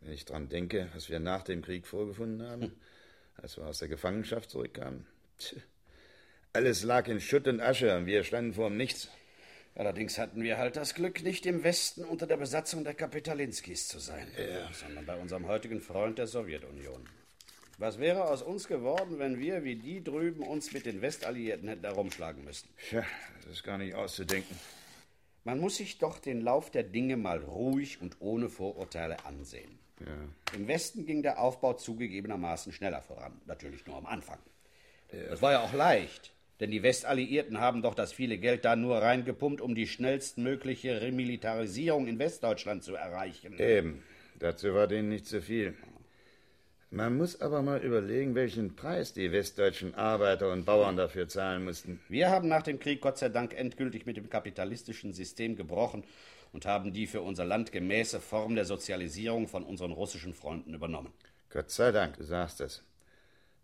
[0.00, 2.72] Wenn ich dran denke, was wir nach dem Krieg vorgefunden haben,
[3.36, 5.06] als wir aus der Gefangenschaft zurückkamen.
[5.38, 5.56] Tch.
[6.54, 9.10] Alles lag in Schutt und Asche und wir standen vor dem Nichts.
[9.74, 13.98] Allerdings hatten wir halt das Glück, nicht im Westen unter der Besatzung der Kapitalinskis zu
[14.00, 14.70] sein, ja.
[14.72, 17.08] sondern bei unserem heutigen Freund der Sowjetunion.
[17.78, 21.84] Was wäre aus uns geworden, wenn wir wie die drüben uns mit den Westalliierten hätten
[21.84, 22.68] herumschlagen müssen?
[22.88, 23.02] Tja,
[23.42, 24.58] das ist gar nicht auszudenken.
[25.44, 29.78] Man muss sich doch den Lauf der Dinge mal ruhig und ohne Vorurteile ansehen.
[30.00, 30.54] Ja.
[30.54, 34.38] Im Westen ging der Aufbau zugegebenermaßen schneller voran, natürlich nur am Anfang.
[35.12, 35.30] Ja.
[35.30, 36.32] Das war ja auch leicht.
[36.60, 42.06] Denn die Westalliierten haben doch das viele Geld da nur reingepumpt, um die schnellstmögliche Remilitarisierung
[42.06, 43.58] in Westdeutschland zu erreichen.
[43.58, 44.02] Eben.
[44.38, 45.74] Dazu war denen nicht zu viel.
[46.90, 52.00] Man muss aber mal überlegen, welchen Preis die westdeutschen Arbeiter und Bauern dafür zahlen mussten.
[52.08, 56.04] Wir haben nach dem Krieg Gott sei Dank endgültig mit dem kapitalistischen System gebrochen
[56.52, 61.14] und haben die für unser Land gemäße Form der Sozialisierung von unseren russischen Freunden übernommen.
[61.48, 62.82] Gott sei Dank, du sagst es.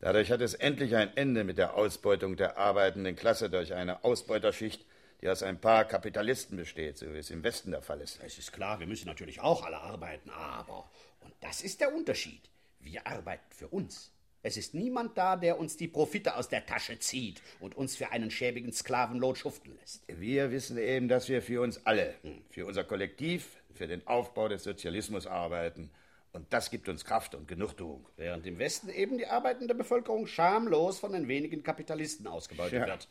[0.00, 4.86] Dadurch hat es endlich ein Ende mit der Ausbeutung der arbeitenden Klasse durch eine Ausbeuterschicht,
[5.20, 8.20] die aus ein paar Kapitalisten besteht, so wie es im Westen der Fall ist.
[8.24, 10.88] Es ist klar, wir müssen natürlich auch alle arbeiten, aber,
[11.20, 14.12] und das ist der Unterschied, wir arbeiten für uns.
[14.44, 18.12] Es ist niemand da, der uns die Profite aus der Tasche zieht und uns für
[18.12, 20.04] einen schäbigen Sklavenlohn schuften lässt.
[20.06, 22.14] Wir wissen eben, dass wir für uns alle,
[22.50, 25.90] für unser Kollektiv, für den Aufbau des Sozialismus arbeiten
[26.32, 28.06] und das gibt uns Kraft und Genugtuung.
[28.16, 32.86] Während im Westen eben die arbeitende Bevölkerung schamlos von den wenigen Kapitalisten ausgebeutet ja.
[32.86, 33.08] wird,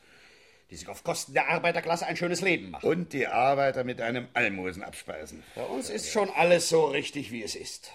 [0.70, 2.88] die sich auf Kosten der Arbeiterklasse ein schönes Leben machen.
[2.88, 5.44] Und die Arbeiter mit einem Almosen abspeisen.
[5.56, 7.92] Bei uns ist schon alles so richtig, wie es ist.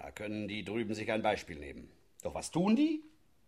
[0.00, 1.90] Da können die drüben sich ein Beispiel nehmen.
[2.22, 3.02] Doch was tun die?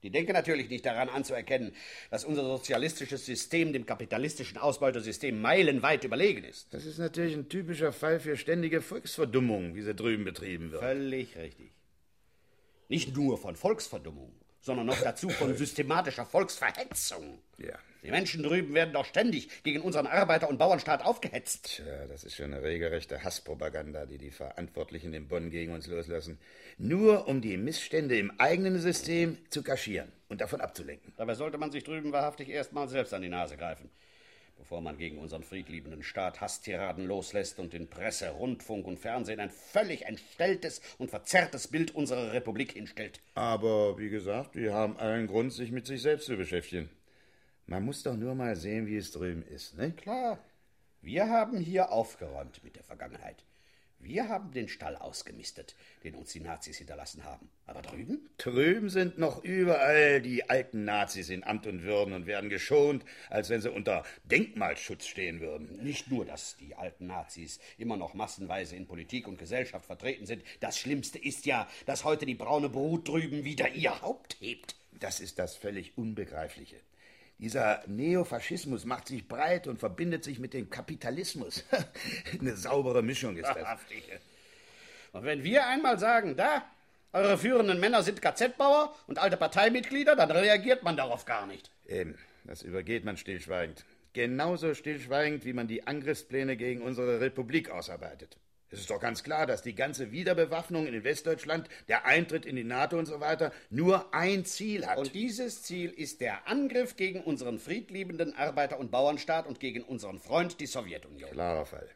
[0.05, 1.73] Die denken natürlich nicht daran anzuerkennen,
[2.11, 6.73] dass unser sozialistisches System dem kapitalistischen Ausbeutersystem meilenweit überlegen ist.
[6.75, 10.83] Das ist natürlich ein typischer Fall für ständige Volksverdummung, wie sie drüben betrieben wird.
[10.83, 11.73] Völlig richtig.
[12.91, 17.39] Nicht nur von Volksverdummung, sondern noch dazu von systematischer Volksverhetzung.
[17.57, 17.79] Ja.
[18.05, 21.77] Die Menschen drüben werden doch ständig gegen unseren Arbeiter- und Bauernstaat aufgehetzt.
[21.77, 26.39] Tja, das ist schon eine regelrechte Hasspropaganda, die die Verantwortlichen in Bonn gegen uns loslassen.
[26.77, 31.15] Nur um die Missstände im eigenen System zu kaschieren und davon abzulenken.
[31.17, 33.89] Dabei sollte man sich drüben wahrhaftig erst mal selbst an die Nase greifen,
[34.59, 39.51] bevor man gegen unseren friedliebenden Staat Hasstiraden loslässt und in Presse, Rundfunk und Fernsehen ein
[39.51, 43.21] völlig entstelltes und verzerrtes Bild unserer Republik hinstellt.
[43.35, 46.91] Aber wie gesagt, wir haben allen Grund, sich mit sich selbst zu beschäftigen.
[47.67, 49.93] Man muss doch nur mal sehen, wie es drüben ist, ne?
[49.93, 50.39] Klar.
[51.01, 53.45] Wir haben hier aufgeräumt mit der Vergangenheit.
[54.05, 57.49] Wir haben den Stall ausgemistet, den uns die Nazis hinterlassen haben.
[57.67, 58.29] Aber drüben?
[58.37, 63.49] Drüben sind noch überall die alten Nazis in Amt und Würden und werden geschont, als
[63.49, 65.83] wenn sie unter Denkmalschutz stehen würden.
[65.83, 70.43] Nicht nur, dass die alten Nazis immer noch massenweise in Politik und Gesellschaft vertreten sind.
[70.61, 74.77] Das Schlimmste ist ja, dass heute die braune Brut drüben wieder ihr Haupt hebt.
[75.01, 76.77] Das ist das völlig Unbegreifliche.
[77.39, 81.65] Dieser Neofaschismus macht sich breit und verbindet sich mit dem Kapitalismus.
[82.41, 83.79] Eine saubere Mischung ist das.
[85.13, 86.65] Und wenn wir einmal sagen, da,
[87.13, 91.71] eure führenden Männer sind KZ-Bauer und alte Parteimitglieder, dann reagiert man darauf gar nicht.
[91.87, 93.85] Eben, das übergeht man stillschweigend.
[94.13, 98.37] Genauso stillschweigend, wie man die Angriffspläne gegen unsere Republik ausarbeitet.
[98.75, 102.65] Es ist doch ganz klar, dass die ganze Wiederbewaffnung in Westdeutschland, der Eintritt in die
[102.65, 104.99] NATO und so weiter nur ein Ziel hat.
[104.99, 110.19] Und dieses Ziel ist der Angriff gegen unseren friedliebenden Arbeiter- und Bauernstaat und gegen unseren
[110.19, 111.31] Freund, die Sowjetunion.
[111.31, 111.89] Klarer Fall.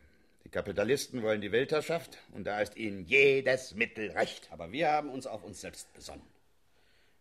[0.45, 4.49] Die Kapitalisten wollen die Weltherrschaft und da ist ihnen jedes Mittel recht.
[4.53, 6.23] Aber wir haben uns auf uns selbst besonnen.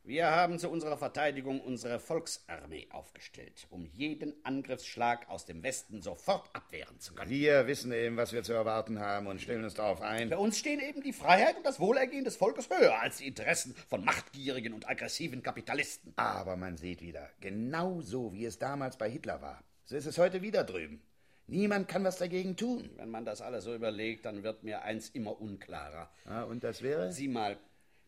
[0.08, 6.50] Wir haben zu unserer Verteidigung unsere Volksarmee aufgestellt, um jeden Angriffsschlag aus dem Westen sofort
[6.54, 7.30] abwehren zu können.
[7.30, 10.30] Wir wissen eben, was wir zu erwarten haben und stellen uns darauf ein.
[10.30, 13.76] Bei uns stehen eben die Freiheit und das Wohlergehen des Volkes höher als die Interessen
[13.90, 16.14] von machtgierigen und aggressiven Kapitalisten.
[16.16, 20.18] Aber man sieht wieder, genau so wie es damals bei Hitler war, so ist es
[20.18, 21.02] heute wieder drüben.
[21.48, 22.92] Niemand kann was dagegen tun.
[22.96, 26.10] Wenn man das alles so überlegt, dann wird mir eins immer unklarer.
[26.24, 27.12] Ah, und das wäre?
[27.12, 27.58] Sieh mal,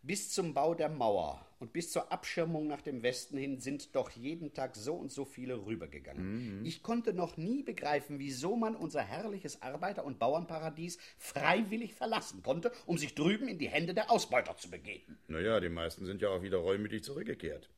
[0.02, 4.10] bis zum Bau der Mauer und bis zur Abschirmung nach dem Westen hin sind doch
[4.12, 6.60] jeden Tag so und so viele rübergegangen.
[6.60, 6.65] Mhm.
[6.65, 12.72] Ich konnte noch nie begreifen, wieso man unser herrliches Arbeiter- und Bauernparadies freiwillig verlassen konnte,
[12.86, 15.19] um sich drüben in die Hände der Ausbeuter zu begeben.
[15.28, 17.69] Naja, die meisten sind ja auch wieder reumütig zurückgekehrt.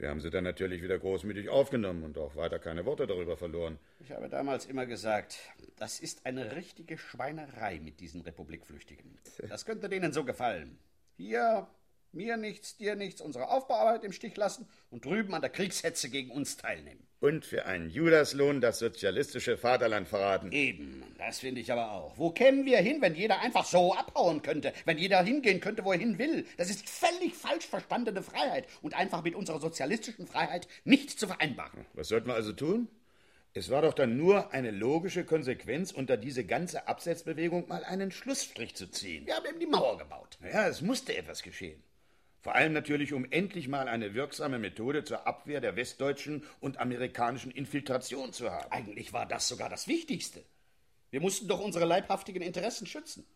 [0.00, 3.78] Wir haben sie dann natürlich wieder großmütig aufgenommen und auch weiter keine Worte darüber verloren.
[3.98, 5.38] Ich habe damals immer gesagt,
[5.76, 9.18] das ist eine richtige Schweinerei mit diesen Republikflüchtigen.
[9.46, 10.78] Das könnte denen so gefallen.
[11.18, 11.68] Hier
[12.12, 16.30] mir nichts, dir nichts, unsere Aufbauarbeit im Stich lassen und drüben an der Kriegshetze gegen
[16.30, 17.06] uns teilnehmen.
[17.20, 20.52] und für einen Judaslohn das sozialistische Vaterland verraten.
[20.52, 22.16] Eben, das finde ich aber auch.
[22.16, 24.72] Wo kämen wir hin, wenn jeder einfach so abhauen könnte?
[24.86, 26.46] Wenn jeder hingehen könnte, wo er hin will?
[26.56, 31.84] Das ist völlig falsch verstandene Freiheit und einfach mit unserer sozialistischen Freiheit nicht zu vereinbaren.
[31.92, 32.88] Was sollten wir also tun?
[33.52, 38.76] Es war doch dann nur eine logische Konsequenz, unter diese ganze Absetzbewegung mal einen Schlussstrich
[38.76, 39.26] zu ziehen.
[39.26, 40.38] Wir haben eben die Mauer gebaut.
[40.42, 41.82] Ja, es musste etwas geschehen.
[42.42, 47.50] Vor allem natürlich, um endlich mal eine wirksame Methode zur Abwehr der westdeutschen und amerikanischen
[47.50, 48.72] Infiltration zu haben.
[48.72, 50.42] Eigentlich war das sogar das Wichtigste.
[51.10, 53.26] Wir mussten doch unsere leibhaftigen Interessen schützen.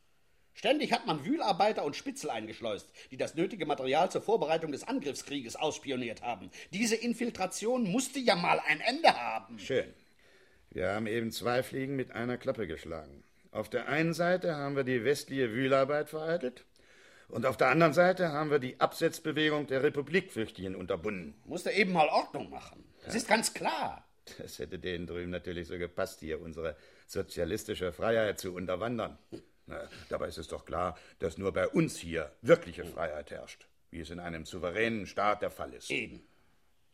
[0.54, 5.56] Ständig hat man Wühlarbeiter und Spitzel eingeschleust, die das nötige Material zur Vorbereitung des Angriffskrieges
[5.56, 6.50] ausspioniert haben.
[6.72, 9.58] Diese Infiltration musste ja mal ein Ende haben.
[9.58, 9.92] Schön.
[10.70, 13.24] Wir haben eben zwei Fliegen mit einer Klappe geschlagen.
[13.50, 16.64] Auf der einen Seite haben wir die westliche Wühlarbeit vereitelt
[17.34, 21.34] und auf der anderen Seite haben wir die Absetzbewegung der Republikflüchtigen unterbunden.
[21.44, 22.84] Musste eben mal Ordnung machen.
[23.04, 23.18] Das ja.
[23.18, 24.06] ist ganz klar.
[24.38, 26.76] Das hätte denen drüben natürlich so gepasst, hier unsere
[27.08, 29.18] sozialistische Freiheit zu unterwandern.
[29.66, 34.00] Na, dabei ist es doch klar, dass nur bei uns hier wirkliche Freiheit herrscht, wie
[34.00, 35.90] es in einem souveränen Staat der Fall ist.
[35.90, 36.22] Eben.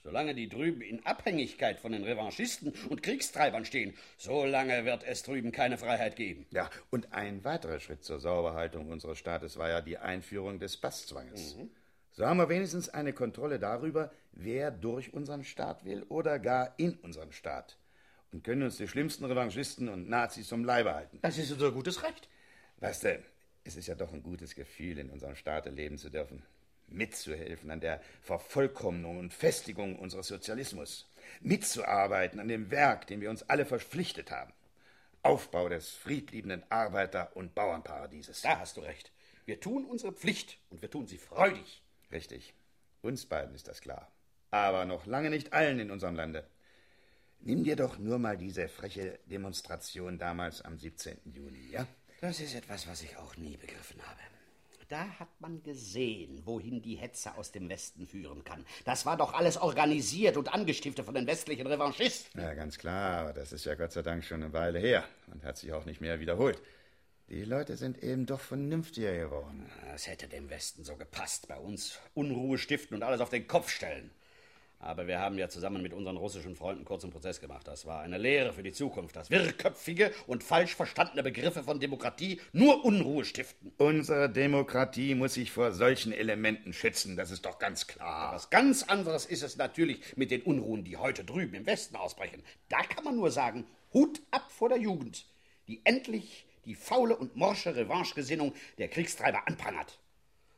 [0.02, 5.52] Solange die drüben in Abhängigkeit von den Revanchisten und Kriegstreibern stehen, solange wird es drüben
[5.52, 6.46] keine Freiheit geben.
[6.50, 11.56] Ja, und ein weiterer Schritt zur Sauberhaltung unseres Staates war ja die Einführung des Basszwanges.
[11.56, 11.70] Mhm.
[12.12, 16.94] So haben wir wenigstens eine Kontrolle darüber, wer durch unseren Staat will oder gar in
[16.94, 17.76] unseren Staat.
[18.32, 21.18] Und können uns die schlimmsten Revanchisten und Nazis zum Leibe halten.
[21.20, 22.28] Das ist unser gutes Recht.
[22.78, 23.22] Weißt du,
[23.64, 26.42] es ist ja doch ein gutes Gefühl, in unserem Staate leben zu dürfen
[26.92, 31.08] mitzuhelfen an der Vervollkommnung und Festigung unseres Sozialismus,
[31.40, 34.52] mitzuarbeiten an dem Werk, dem wir uns alle verpflichtet haben.
[35.22, 38.42] Aufbau des friedliebenden Arbeiter- und Bauernparadieses.
[38.42, 39.12] Da hast du recht.
[39.44, 41.82] Wir tun unsere Pflicht und wir tun sie freudig.
[42.10, 42.54] Richtig.
[43.02, 44.10] Uns beiden ist das klar.
[44.50, 46.46] Aber noch lange nicht allen in unserem Lande.
[47.40, 51.18] Nimm dir doch nur mal diese freche Demonstration damals am 17.
[51.24, 51.86] Juni, ja?
[52.20, 54.20] Das ist etwas, was ich auch nie begriffen habe.
[54.90, 58.66] Da hat man gesehen, wohin die Hetze aus dem Westen führen kann.
[58.84, 62.40] Das war doch alles organisiert und angestiftet von den westlichen Revanchisten.
[62.40, 65.44] Ja, ganz klar, aber das ist ja Gott sei Dank schon eine Weile her und
[65.44, 66.60] hat sich auch nicht mehr wiederholt.
[67.28, 69.70] Die Leute sind eben doch vernünftiger geworden.
[69.94, 73.68] Es hätte dem Westen so gepasst, bei uns Unruhe stiften und alles auf den Kopf
[73.68, 74.10] stellen.
[74.82, 77.68] Aber wir haben ja zusammen mit unseren russischen Freunden kurzen Prozess gemacht.
[77.68, 82.40] Das war eine Lehre für die Zukunft, dass wirrköpfige und falsch verstandene Begriffe von Demokratie
[82.52, 83.72] nur Unruhe stiften.
[83.76, 88.32] Unsere Demokratie muss sich vor solchen Elementen schützen, das ist doch ganz klar.
[88.32, 92.42] Was ganz anderes ist es natürlich mit den Unruhen, die heute drüben im Westen ausbrechen.
[92.70, 95.26] Da kann man nur sagen, Hut ab vor der Jugend,
[95.68, 99.98] die endlich die faule und morsche Revanchegesinnung der Kriegstreiber anprangert.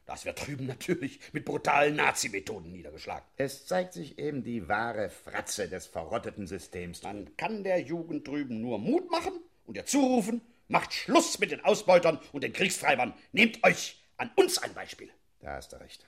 [0.05, 3.25] Das wird drüben natürlich mit brutalen Nazi-Methoden niedergeschlagen.
[3.37, 7.01] Es zeigt sich eben die wahre Fratze des verrotteten Systems.
[7.01, 9.33] Dann kann der Jugend drüben nur Mut machen
[9.65, 13.15] und ihr zurufen, macht Schluss mit den Ausbeutern und den Kriegstreibern.
[13.33, 15.11] Nehmt euch an uns ein Beispiel.
[15.41, 16.05] Da hast du recht.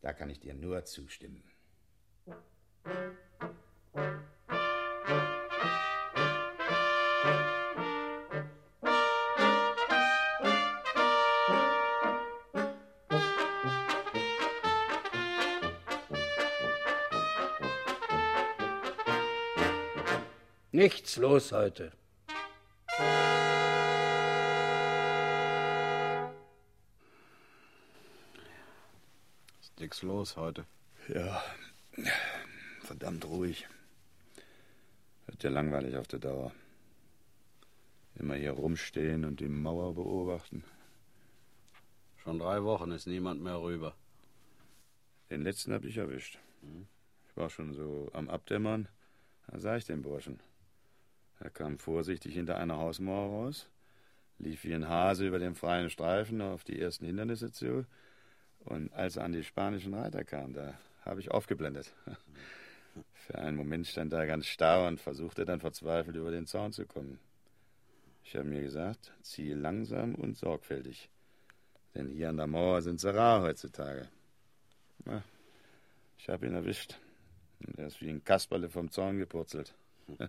[0.00, 1.42] Da kann ich dir nur zustimmen.
[20.74, 21.92] Nichts los heute.
[29.60, 30.66] Ist nichts los heute.
[31.06, 31.44] Ja,
[32.82, 33.68] verdammt ruhig.
[35.26, 36.50] Wird ja langweilig auf der Dauer.
[38.16, 40.64] Immer hier rumstehen und die Mauer beobachten.
[42.24, 43.94] Schon drei Wochen ist niemand mehr rüber.
[45.30, 46.40] Den letzten hab ich erwischt.
[47.28, 48.88] Ich war schon so am Abdämmern.
[49.46, 50.40] Da sah ich den Burschen.
[51.40, 53.68] Er kam vorsichtig hinter einer Hausmauer raus,
[54.38, 57.86] lief wie ein Hase über den freien Streifen auf die ersten Hindernisse zu,
[58.64, 61.92] und als er an die spanischen Reiter kam, da habe ich aufgeblendet.
[63.12, 66.86] Für einen Moment stand er ganz starr und versuchte dann verzweifelt über den Zaun zu
[66.86, 67.18] kommen.
[68.22, 71.10] Ich habe mir gesagt, ziehe langsam und sorgfältig,
[71.94, 74.08] denn hier an der Mauer sind sie rar heutzutage.
[75.04, 75.22] Na,
[76.18, 76.98] ich habe ihn erwischt.
[77.66, 79.74] Und er ist wie ein Kasperle vom Zaun gepurzelt.
[80.18, 80.28] Ja,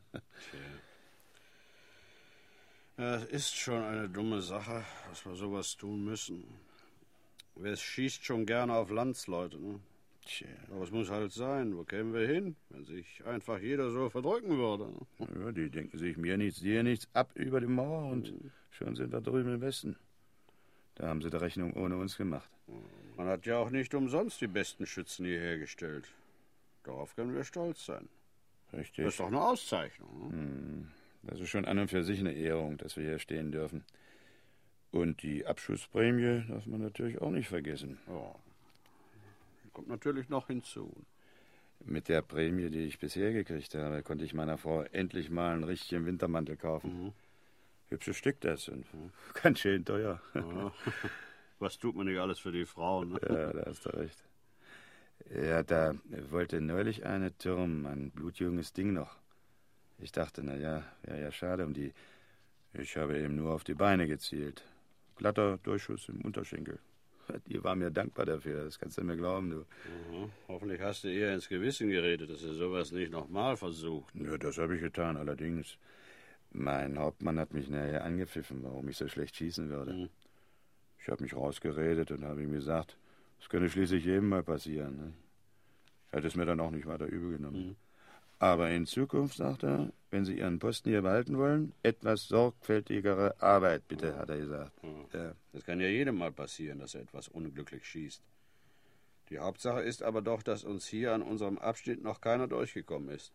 [2.97, 6.43] es ist schon eine dumme Sache, dass wir sowas tun müssen.
[7.55, 9.79] Wer schießt schon gerne auf Landsleute, ne?
[10.25, 10.47] Tja.
[10.71, 11.77] Aber es muss halt sein.
[11.77, 14.89] Wo kämen wir hin, wenn sich einfach jeder so verdrücken würde?
[15.19, 18.51] Ja, die denken sich mir nichts, dir nichts, ab über die Mauer und mhm.
[18.71, 19.95] schon sind wir drüben im Westen.
[20.95, 22.49] Da haben sie die Rechnung ohne uns gemacht.
[23.17, 26.05] Man hat ja auch nicht umsonst die besten Schützen hier hergestellt.
[26.83, 28.09] Darauf können wir stolz sein.
[28.73, 29.05] Richtig.
[29.05, 30.29] Das ist doch eine Auszeichnung.
[30.29, 30.87] Ne?
[30.91, 30.94] Das
[31.39, 33.83] ist schon an und für sich eine Ehrung, dass wir hier stehen dürfen.
[34.91, 37.97] Und die Abschussprämie darf man natürlich auch nicht vergessen.
[38.07, 38.35] Ja.
[39.73, 40.91] Kommt natürlich noch hinzu.
[41.83, 45.65] Mit der Prämie, die ich bisher gekriegt habe, konnte ich meiner Frau endlich mal einen
[45.65, 47.13] richtigen Wintermantel kaufen.
[47.89, 48.85] Hübsches Stück das und
[49.43, 50.21] ganz schön teuer.
[50.33, 50.71] Ja.
[51.59, 53.09] Was tut man nicht alles für die Frauen?
[53.09, 53.19] Ne?
[53.21, 54.23] Ja, da hast du recht.
[55.29, 55.93] Ja, da
[56.29, 59.17] wollte neulich eine Türm, ein blutjunges Ding noch.
[59.99, 61.93] Ich dachte, na ja, wäre ja schade um die.
[62.73, 64.63] Ich habe eben nur auf die Beine gezielt.
[65.15, 66.79] Glatter Durchschuss im Unterschenkel.
[67.47, 69.57] Die war mir dankbar dafür, das kannst du mir glauben, du.
[69.57, 70.31] Mhm.
[70.47, 74.13] Hoffentlich hast du ihr ins Gewissen geredet, dass er sowas nicht nochmal versucht.
[74.15, 75.77] Ja, das habe ich getan, allerdings.
[76.51, 79.93] Mein Hauptmann hat mich nachher angepfiffen, warum ich so schlecht schießen würde.
[79.93, 80.09] Mhm.
[80.99, 82.97] Ich habe mich rausgeredet und habe ihm gesagt,
[83.39, 84.97] das könne schließlich jedem mal passieren.
[84.97, 85.13] Ne?
[86.11, 87.67] Er hat es mir dann auch nicht weiter übel genommen.
[87.69, 87.75] Mhm.
[88.45, 93.87] Aber in Zukunft, sagt er, wenn Sie Ihren Posten hier behalten wollen, etwas sorgfältigere Arbeit,
[93.87, 94.71] bitte, hat er gesagt.
[95.13, 95.33] Ja.
[95.51, 98.21] Das kann ja jedem mal passieren, dass er etwas unglücklich schießt.
[99.29, 103.33] Die Hauptsache ist aber doch, dass uns hier an unserem Abschnitt noch keiner durchgekommen ist.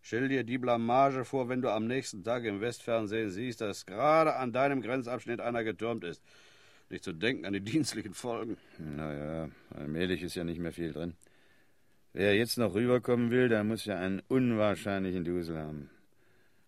[0.00, 4.36] Stell dir die Blamage vor, wenn du am nächsten Tag im Westfernsehen siehst, dass gerade
[4.36, 6.22] an deinem Grenzabschnitt einer getürmt ist.
[6.88, 8.56] Nicht zu denken an die dienstlichen Folgen.
[8.78, 11.12] Naja, allmählich ist ja nicht mehr viel drin.
[12.18, 15.90] Wer jetzt noch rüberkommen will, der muss ja einen unwahrscheinlichen Dusel haben.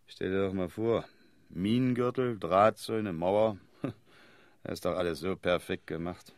[0.07, 1.07] Stell dir doch mal vor,
[1.49, 3.57] Minengürtel, Drahtzäune, Mauer.
[4.63, 6.35] Das ist doch alles so perfekt gemacht.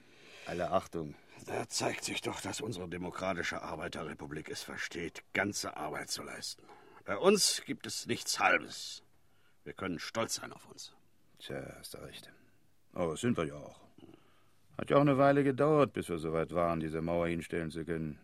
[0.47, 1.17] Alle Achtung.
[1.47, 6.63] Da zeigt sich doch, dass unsere demokratische Arbeiterrepublik es versteht, ganze Arbeit zu leisten.
[7.05, 9.03] Bei uns gibt es nichts Halbes.
[9.65, 10.95] Wir können stolz sein auf uns.
[11.41, 12.31] Tja, hast du recht.
[12.93, 13.81] Aber das sind wir ja auch.
[14.79, 18.17] Hat ja auch eine Weile gedauert, bis wir soweit waren, diese Mauer hinstellen zu können.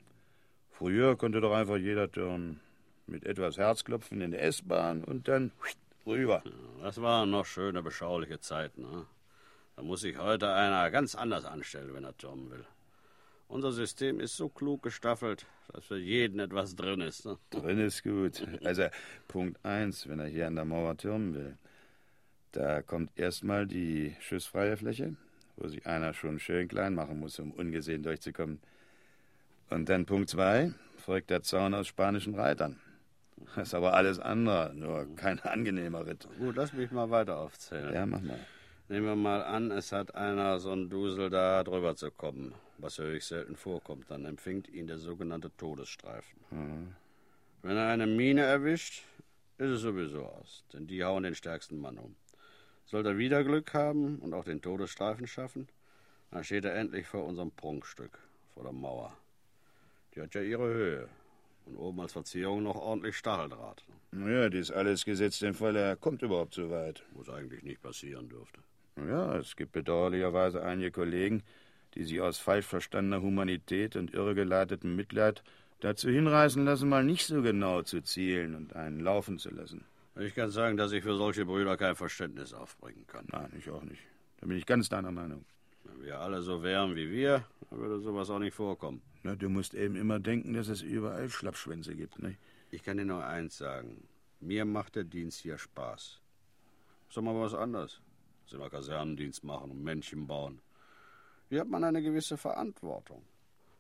[0.79, 2.61] Früher konnte doch einfach jeder türmen.
[3.07, 5.53] Mit etwas Herzklopfen in der S-Bahn und dann
[6.07, 6.43] rüber.
[6.83, 8.83] Das waren noch schöne, beschauliche Zeiten.
[8.83, 9.07] Ne?
[9.77, 12.65] Da muss sich heute einer ganz anders anstellen, wenn er türmen will.
[13.49, 17.25] Unser System ist so klug gestaffelt, dass für jeden etwas drin ist.
[17.25, 17.39] Ne?
[17.51, 18.47] Drin ist gut.
[18.65, 18.89] Also
[19.29, 21.57] Punkt eins, wenn er hier an der Mauer türmen will.
[22.53, 25.17] Da kommt erstmal die schussfreie Fläche,
[25.57, 28.61] wo sich einer schon schön klein machen muss, um ungesehen durchzukommen.
[29.71, 32.81] Und dann Punkt zwei, folgt der Zaun aus spanischen Reitern.
[33.55, 36.27] Das ist aber alles andere, nur kein angenehmer Ritt.
[36.39, 37.93] Gut, lass mich mal weiter aufzählen.
[37.93, 38.39] Ja, mach mal.
[38.89, 42.99] Nehmen wir mal an, es hat einer so einen Dusel da drüber zu kommen, was
[42.99, 44.11] ja höchst selten vorkommt.
[44.11, 46.39] Dann empfängt ihn der sogenannte Todesstreifen.
[47.63, 49.03] Wenn er eine Mine erwischt,
[49.59, 52.15] ist es sowieso aus, denn die hauen den stärksten Mann um.
[52.85, 55.69] Sollte er wieder Glück haben und auch den Todesstreifen schaffen,
[56.31, 58.19] dann steht er endlich vor unserem Prunkstück,
[58.55, 59.17] vor der Mauer.
[60.17, 61.09] Die hat ja ihre Höhe.
[61.67, 63.85] Und oben als Verzierung noch ordentlich Stacheldraht.
[64.13, 67.03] Ja, dies alles gesetzt im Fall, er kommt überhaupt so weit.
[67.13, 68.61] Wo es eigentlich nicht passieren dürfte.
[68.97, 71.43] Ja, es gibt bedauerlicherweise einige Kollegen,
[71.95, 75.43] die sich aus falsch verstandener Humanität und irregeleitetem Mitleid
[75.81, 79.85] dazu hinreißen lassen, mal nicht so genau zu zielen und einen laufen zu lassen.
[80.19, 83.27] Ich kann sagen, dass ich für solche Brüder kein Verständnis aufbringen kann.
[83.31, 84.03] Nein, ich auch nicht.
[84.41, 85.45] Da bin ich ganz deiner Meinung.
[85.85, 89.03] Wenn wir alle so wären wie wir, dann würde sowas auch nicht vorkommen.
[89.27, 92.39] Na, du musst eben immer denken, dass es überall Schlappschwänze gibt, nicht?
[92.71, 94.07] Ich kann dir nur eins sagen.
[94.39, 96.21] Mir macht der Dienst hier Spaß.
[97.12, 98.01] Doch mal was anderes.
[98.45, 100.61] Als immer Kasernendienst machen und Männchen bauen.
[101.49, 103.25] Hier hat man eine gewisse Verantwortung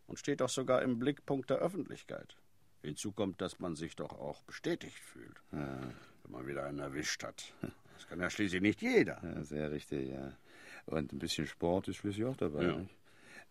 [0.08, 2.36] und steht doch sogar im Blickpunkt der Öffentlichkeit.
[2.82, 5.92] Hinzu kommt, dass man sich doch auch bestätigt fühlt, wenn
[6.28, 7.52] man wieder einen erwischt hat.
[7.94, 9.22] Das kann ja schließlich nicht jeder.
[9.22, 10.32] Ja, sehr richtig, ja.
[10.86, 12.76] Und ein bisschen Sport ist schließlich auch dabei, Ja.
[12.78, 12.95] nicht?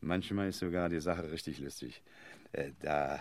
[0.01, 2.01] Manchmal ist sogar die Sache richtig lustig.
[2.51, 3.19] Äh, da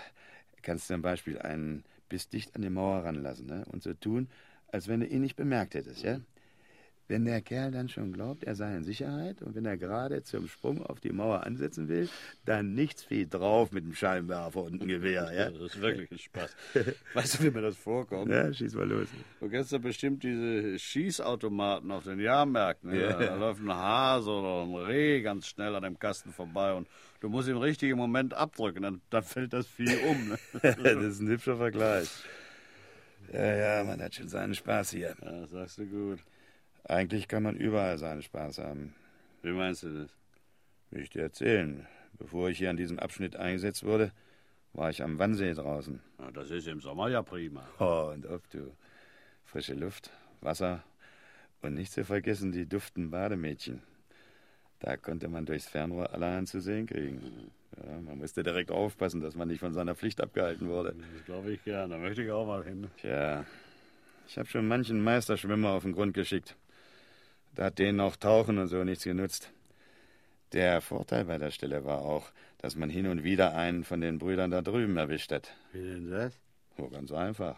[0.63, 3.65] kannst du zum Beispiel einen bis dicht an die Mauer ranlassen ne?
[3.73, 4.29] und so tun,
[4.69, 6.21] als wenn du ihn nicht bemerkt hättest, ja?
[7.07, 10.49] Wenn der Kerl dann schon glaubt, er sei in Sicherheit und wenn er gerade zum
[10.49, 12.09] Sprung auf die Mauer ansetzen will,
[12.47, 15.51] dann nichts wie drauf mit dem Scheinwerfer und dem Gewehr, ja?
[15.51, 16.57] Das ist wirklich ein Spaß.
[17.13, 18.31] Weißt du, wie mir das vorkommt?
[18.31, 19.09] Ja, schieß mal los.
[19.39, 22.91] Du kennst ja bestimmt diese Schießautomaten auf den Jahrmärkten.
[22.91, 23.03] Ne?
[23.03, 23.19] Ja.
[23.19, 26.89] Da läuft ein Hase oder ein Reh ganz schnell an dem Kasten vorbei und
[27.21, 30.29] du musst im richtigen Moment abdrücken, dann, dann fällt das Vieh um.
[30.31, 30.39] Ne?
[30.63, 32.09] das ist ein hübscher Vergleich.
[33.31, 35.15] Ja, ja, man hat schon seinen Spaß hier.
[35.21, 36.21] Ja, das sagst du gut.
[36.85, 38.95] Eigentlich kann man überall seinen Spaß haben.
[39.43, 40.11] Wie meinst du das?
[40.91, 41.87] Will ich dir erzählen.
[42.19, 44.13] Bevor ich hier an diesem Abschnitt eingesetzt wurde,
[44.73, 46.01] war ich am Wannsee draußen.
[46.19, 47.67] Ja, das ist im Sommer ja prima.
[47.79, 48.73] Oh, und ob du.
[49.45, 50.11] Frische Luft,
[50.41, 50.83] Wasser
[51.63, 53.83] und nicht zu vergessen die duften Bademädchen.
[54.81, 57.51] Da konnte man durchs Fernrohr allerhand zu sehen kriegen.
[57.77, 60.95] Ja, man musste direkt aufpassen, dass man nicht von seiner Pflicht abgehalten wurde.
[61.15, 61.91] Das glaube ich gern.
[61.91, 62.89] Da möchte ich auch mal hin.
[62.99, 63.45] Tja,
[64.27, 66.57] ich habe schon manchen Meisterschwimmer auf den Grund geschickt.
[67.55, 69.51] Da hat denen auch Tauchen und so nichts genutzt.
[70.53, 74.19] Der Vorteil bei der Stelle war auch, dass man hin und wieder einen von den
[74.19, 75.53] Brüdern da drüben erwischt hat.
[75.73, 76.33] Wie denn das?
[76.79, 77.57] Oh, ganz einfach.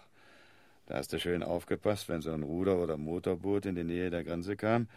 [0.87, 4.25] Da hast du schön aufgepasst, wenn so ein Ruder- oder Motorboot in die Nähe der
[4.25, 4.89] Grenze kam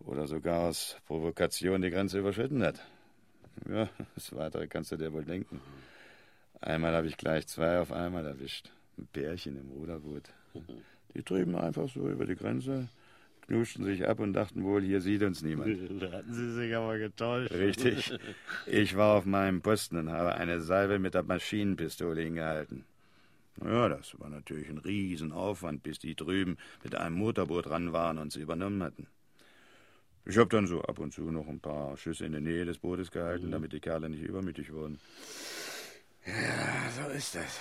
[0.00, 2.80] oder sogar aus Provokation die Grenze überschritten hat.
[3.68, 5.60] Ja, das Weitere kannst du dir wohl denken.
[6.60, 8.70] Einmal habe ich gleich zwei auf einmal erwischt.
[8.98, 10.24] Ein Pärchen im Ruderboot.
[11.14, 12.88] Die trieben einfach so über die Grenze,
[13.50, 15.76] knuschten sich ab und dachten wohl, hier sieht uns niemand.
[16.00, 17.52] Da hatten Sie sich aber getäuscht.
[17.52, 18.12] Richtig.
[18.66, 22.84] Ich war auf meinem Posten und habe eine Salve mit der Maschinenpistole hingehalten.
[23.62, 28.32] Ja, das war natürlich ein Riesenaufwand, bis die drüben mit einem Motorboot ran waren und
[28.32, 29.08] sie übernommen hatten.
[30.24, 32.78] Ich habe dann so ab und zu noch ein paar Schüsse in der Nähe des
[32.78, 35.00] Bootes gehalten, damit die Kerle nicht übermütig wurden.
[36.24, 37.60] Ja, so ist das.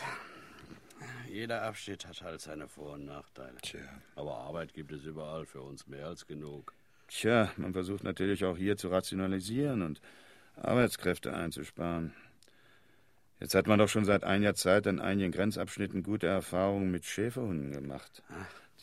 [1.30, 3.58] Jeder Abschied hat halt seine Vor- und Nachteile.
[3.62, 3.80] Tja.
[4.16, 6.74] Aber Arbeit gibt es überall für uns mehr als genug.
[7.08, 10.02] Tja, man versucht natürlich auch hier zu rationalisieren und
[10.56, 12.14] Arbeitskräfte einzusparen.
[13.40, 17.72] Jetzt hat man doch schon seit einiger Zeit an einigen Grenzabschnitten gute Erfahrungen mit Schäferhunden
[17.72, 18.22] gemacht,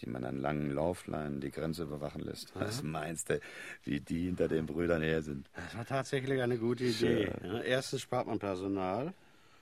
[0.01, 2.55] die man an langen Laufleinen die Grenze bewachen lässt.
[2.55, 3.39] Was meinst du,
[3.85, 5.51] wie die hinter den Brüdern her sind?
[5.55, 7.31] Das war tatsächlich eine gute Idee.
[7.45, 9.13] Ja, erstens spart man Personal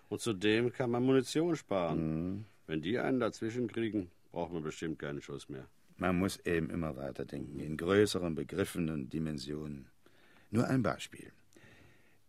[0.09, 2.47] und zudem kann man Munition sparen.
[2.67, 5.67] Wenn die einen dazwischen kriegen, braucht man bestimmt keinen Schuss mehr.
[5.97, 9.87] Man muss eben immer weiterdenken, in größeren Begriffen und Dimensionen.
[10.51, 11.31] Nur ein Beispiel.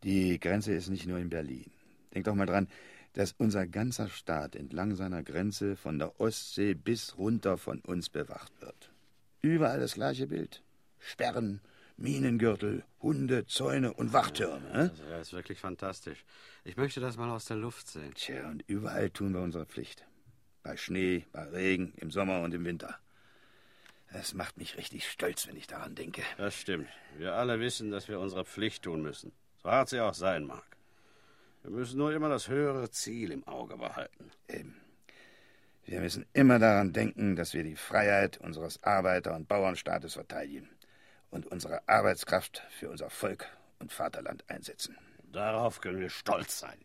[0.04, 1.72] Die Grenze ist nicht nur in Berlin.
[2.14, 2.68] Denk doch mal dran,
[3.14, 8.52] dass unser ganzer Staat entlang seiner Grenze von der Ostsee bis runter von uns bewacht
[8.62, 8.92] wird.
[9.42, 10.62] Überall das gleiche Bild.
[11.00, 11.62] Sperren,
[11.98, 14.68] Minengürtel, Hunde, Zäune und Wachtürme.
[14.74, 14.78] hä?
[14.78, 16.26] Also, das ist wirklich fantastisch.
[16.66, 18.14] Ich möchte das mal aus der Luft sehen.
[18.16, 20.06] Tja, und überall tun wir unsere Pflicht.
[20.62, 23.00] Bei Schnee, bei Regen, im Sommer und im Winter.
[24.08, 26.22] Es macht mich richtig stolz, wenn ich daran denke.
[26.38, 26.88] Das stimmt.
[27.18, 29.32] Wir alle wissen, dass wir unsere Pflicht tun müssen.
[29.64, 30.66] So hart sie auch sein mag.
[31.64, 34.32] Wir müssen nur immer das höhere Ziel im Auge behalten.
[34.48, 34.76] Eben.
[35.86, 40.70] Wir müssen immer daran denken, dass wir die Freiheit unseres Arbeiter- und Bauernstaates verteidigen
[41.36, 43.46] und unsere Arbeitskraft für unser Volk
[43.80, 44.98] und Vaterland einsetzen.
[45.32, 46.80] Darauf können wir stolz sein.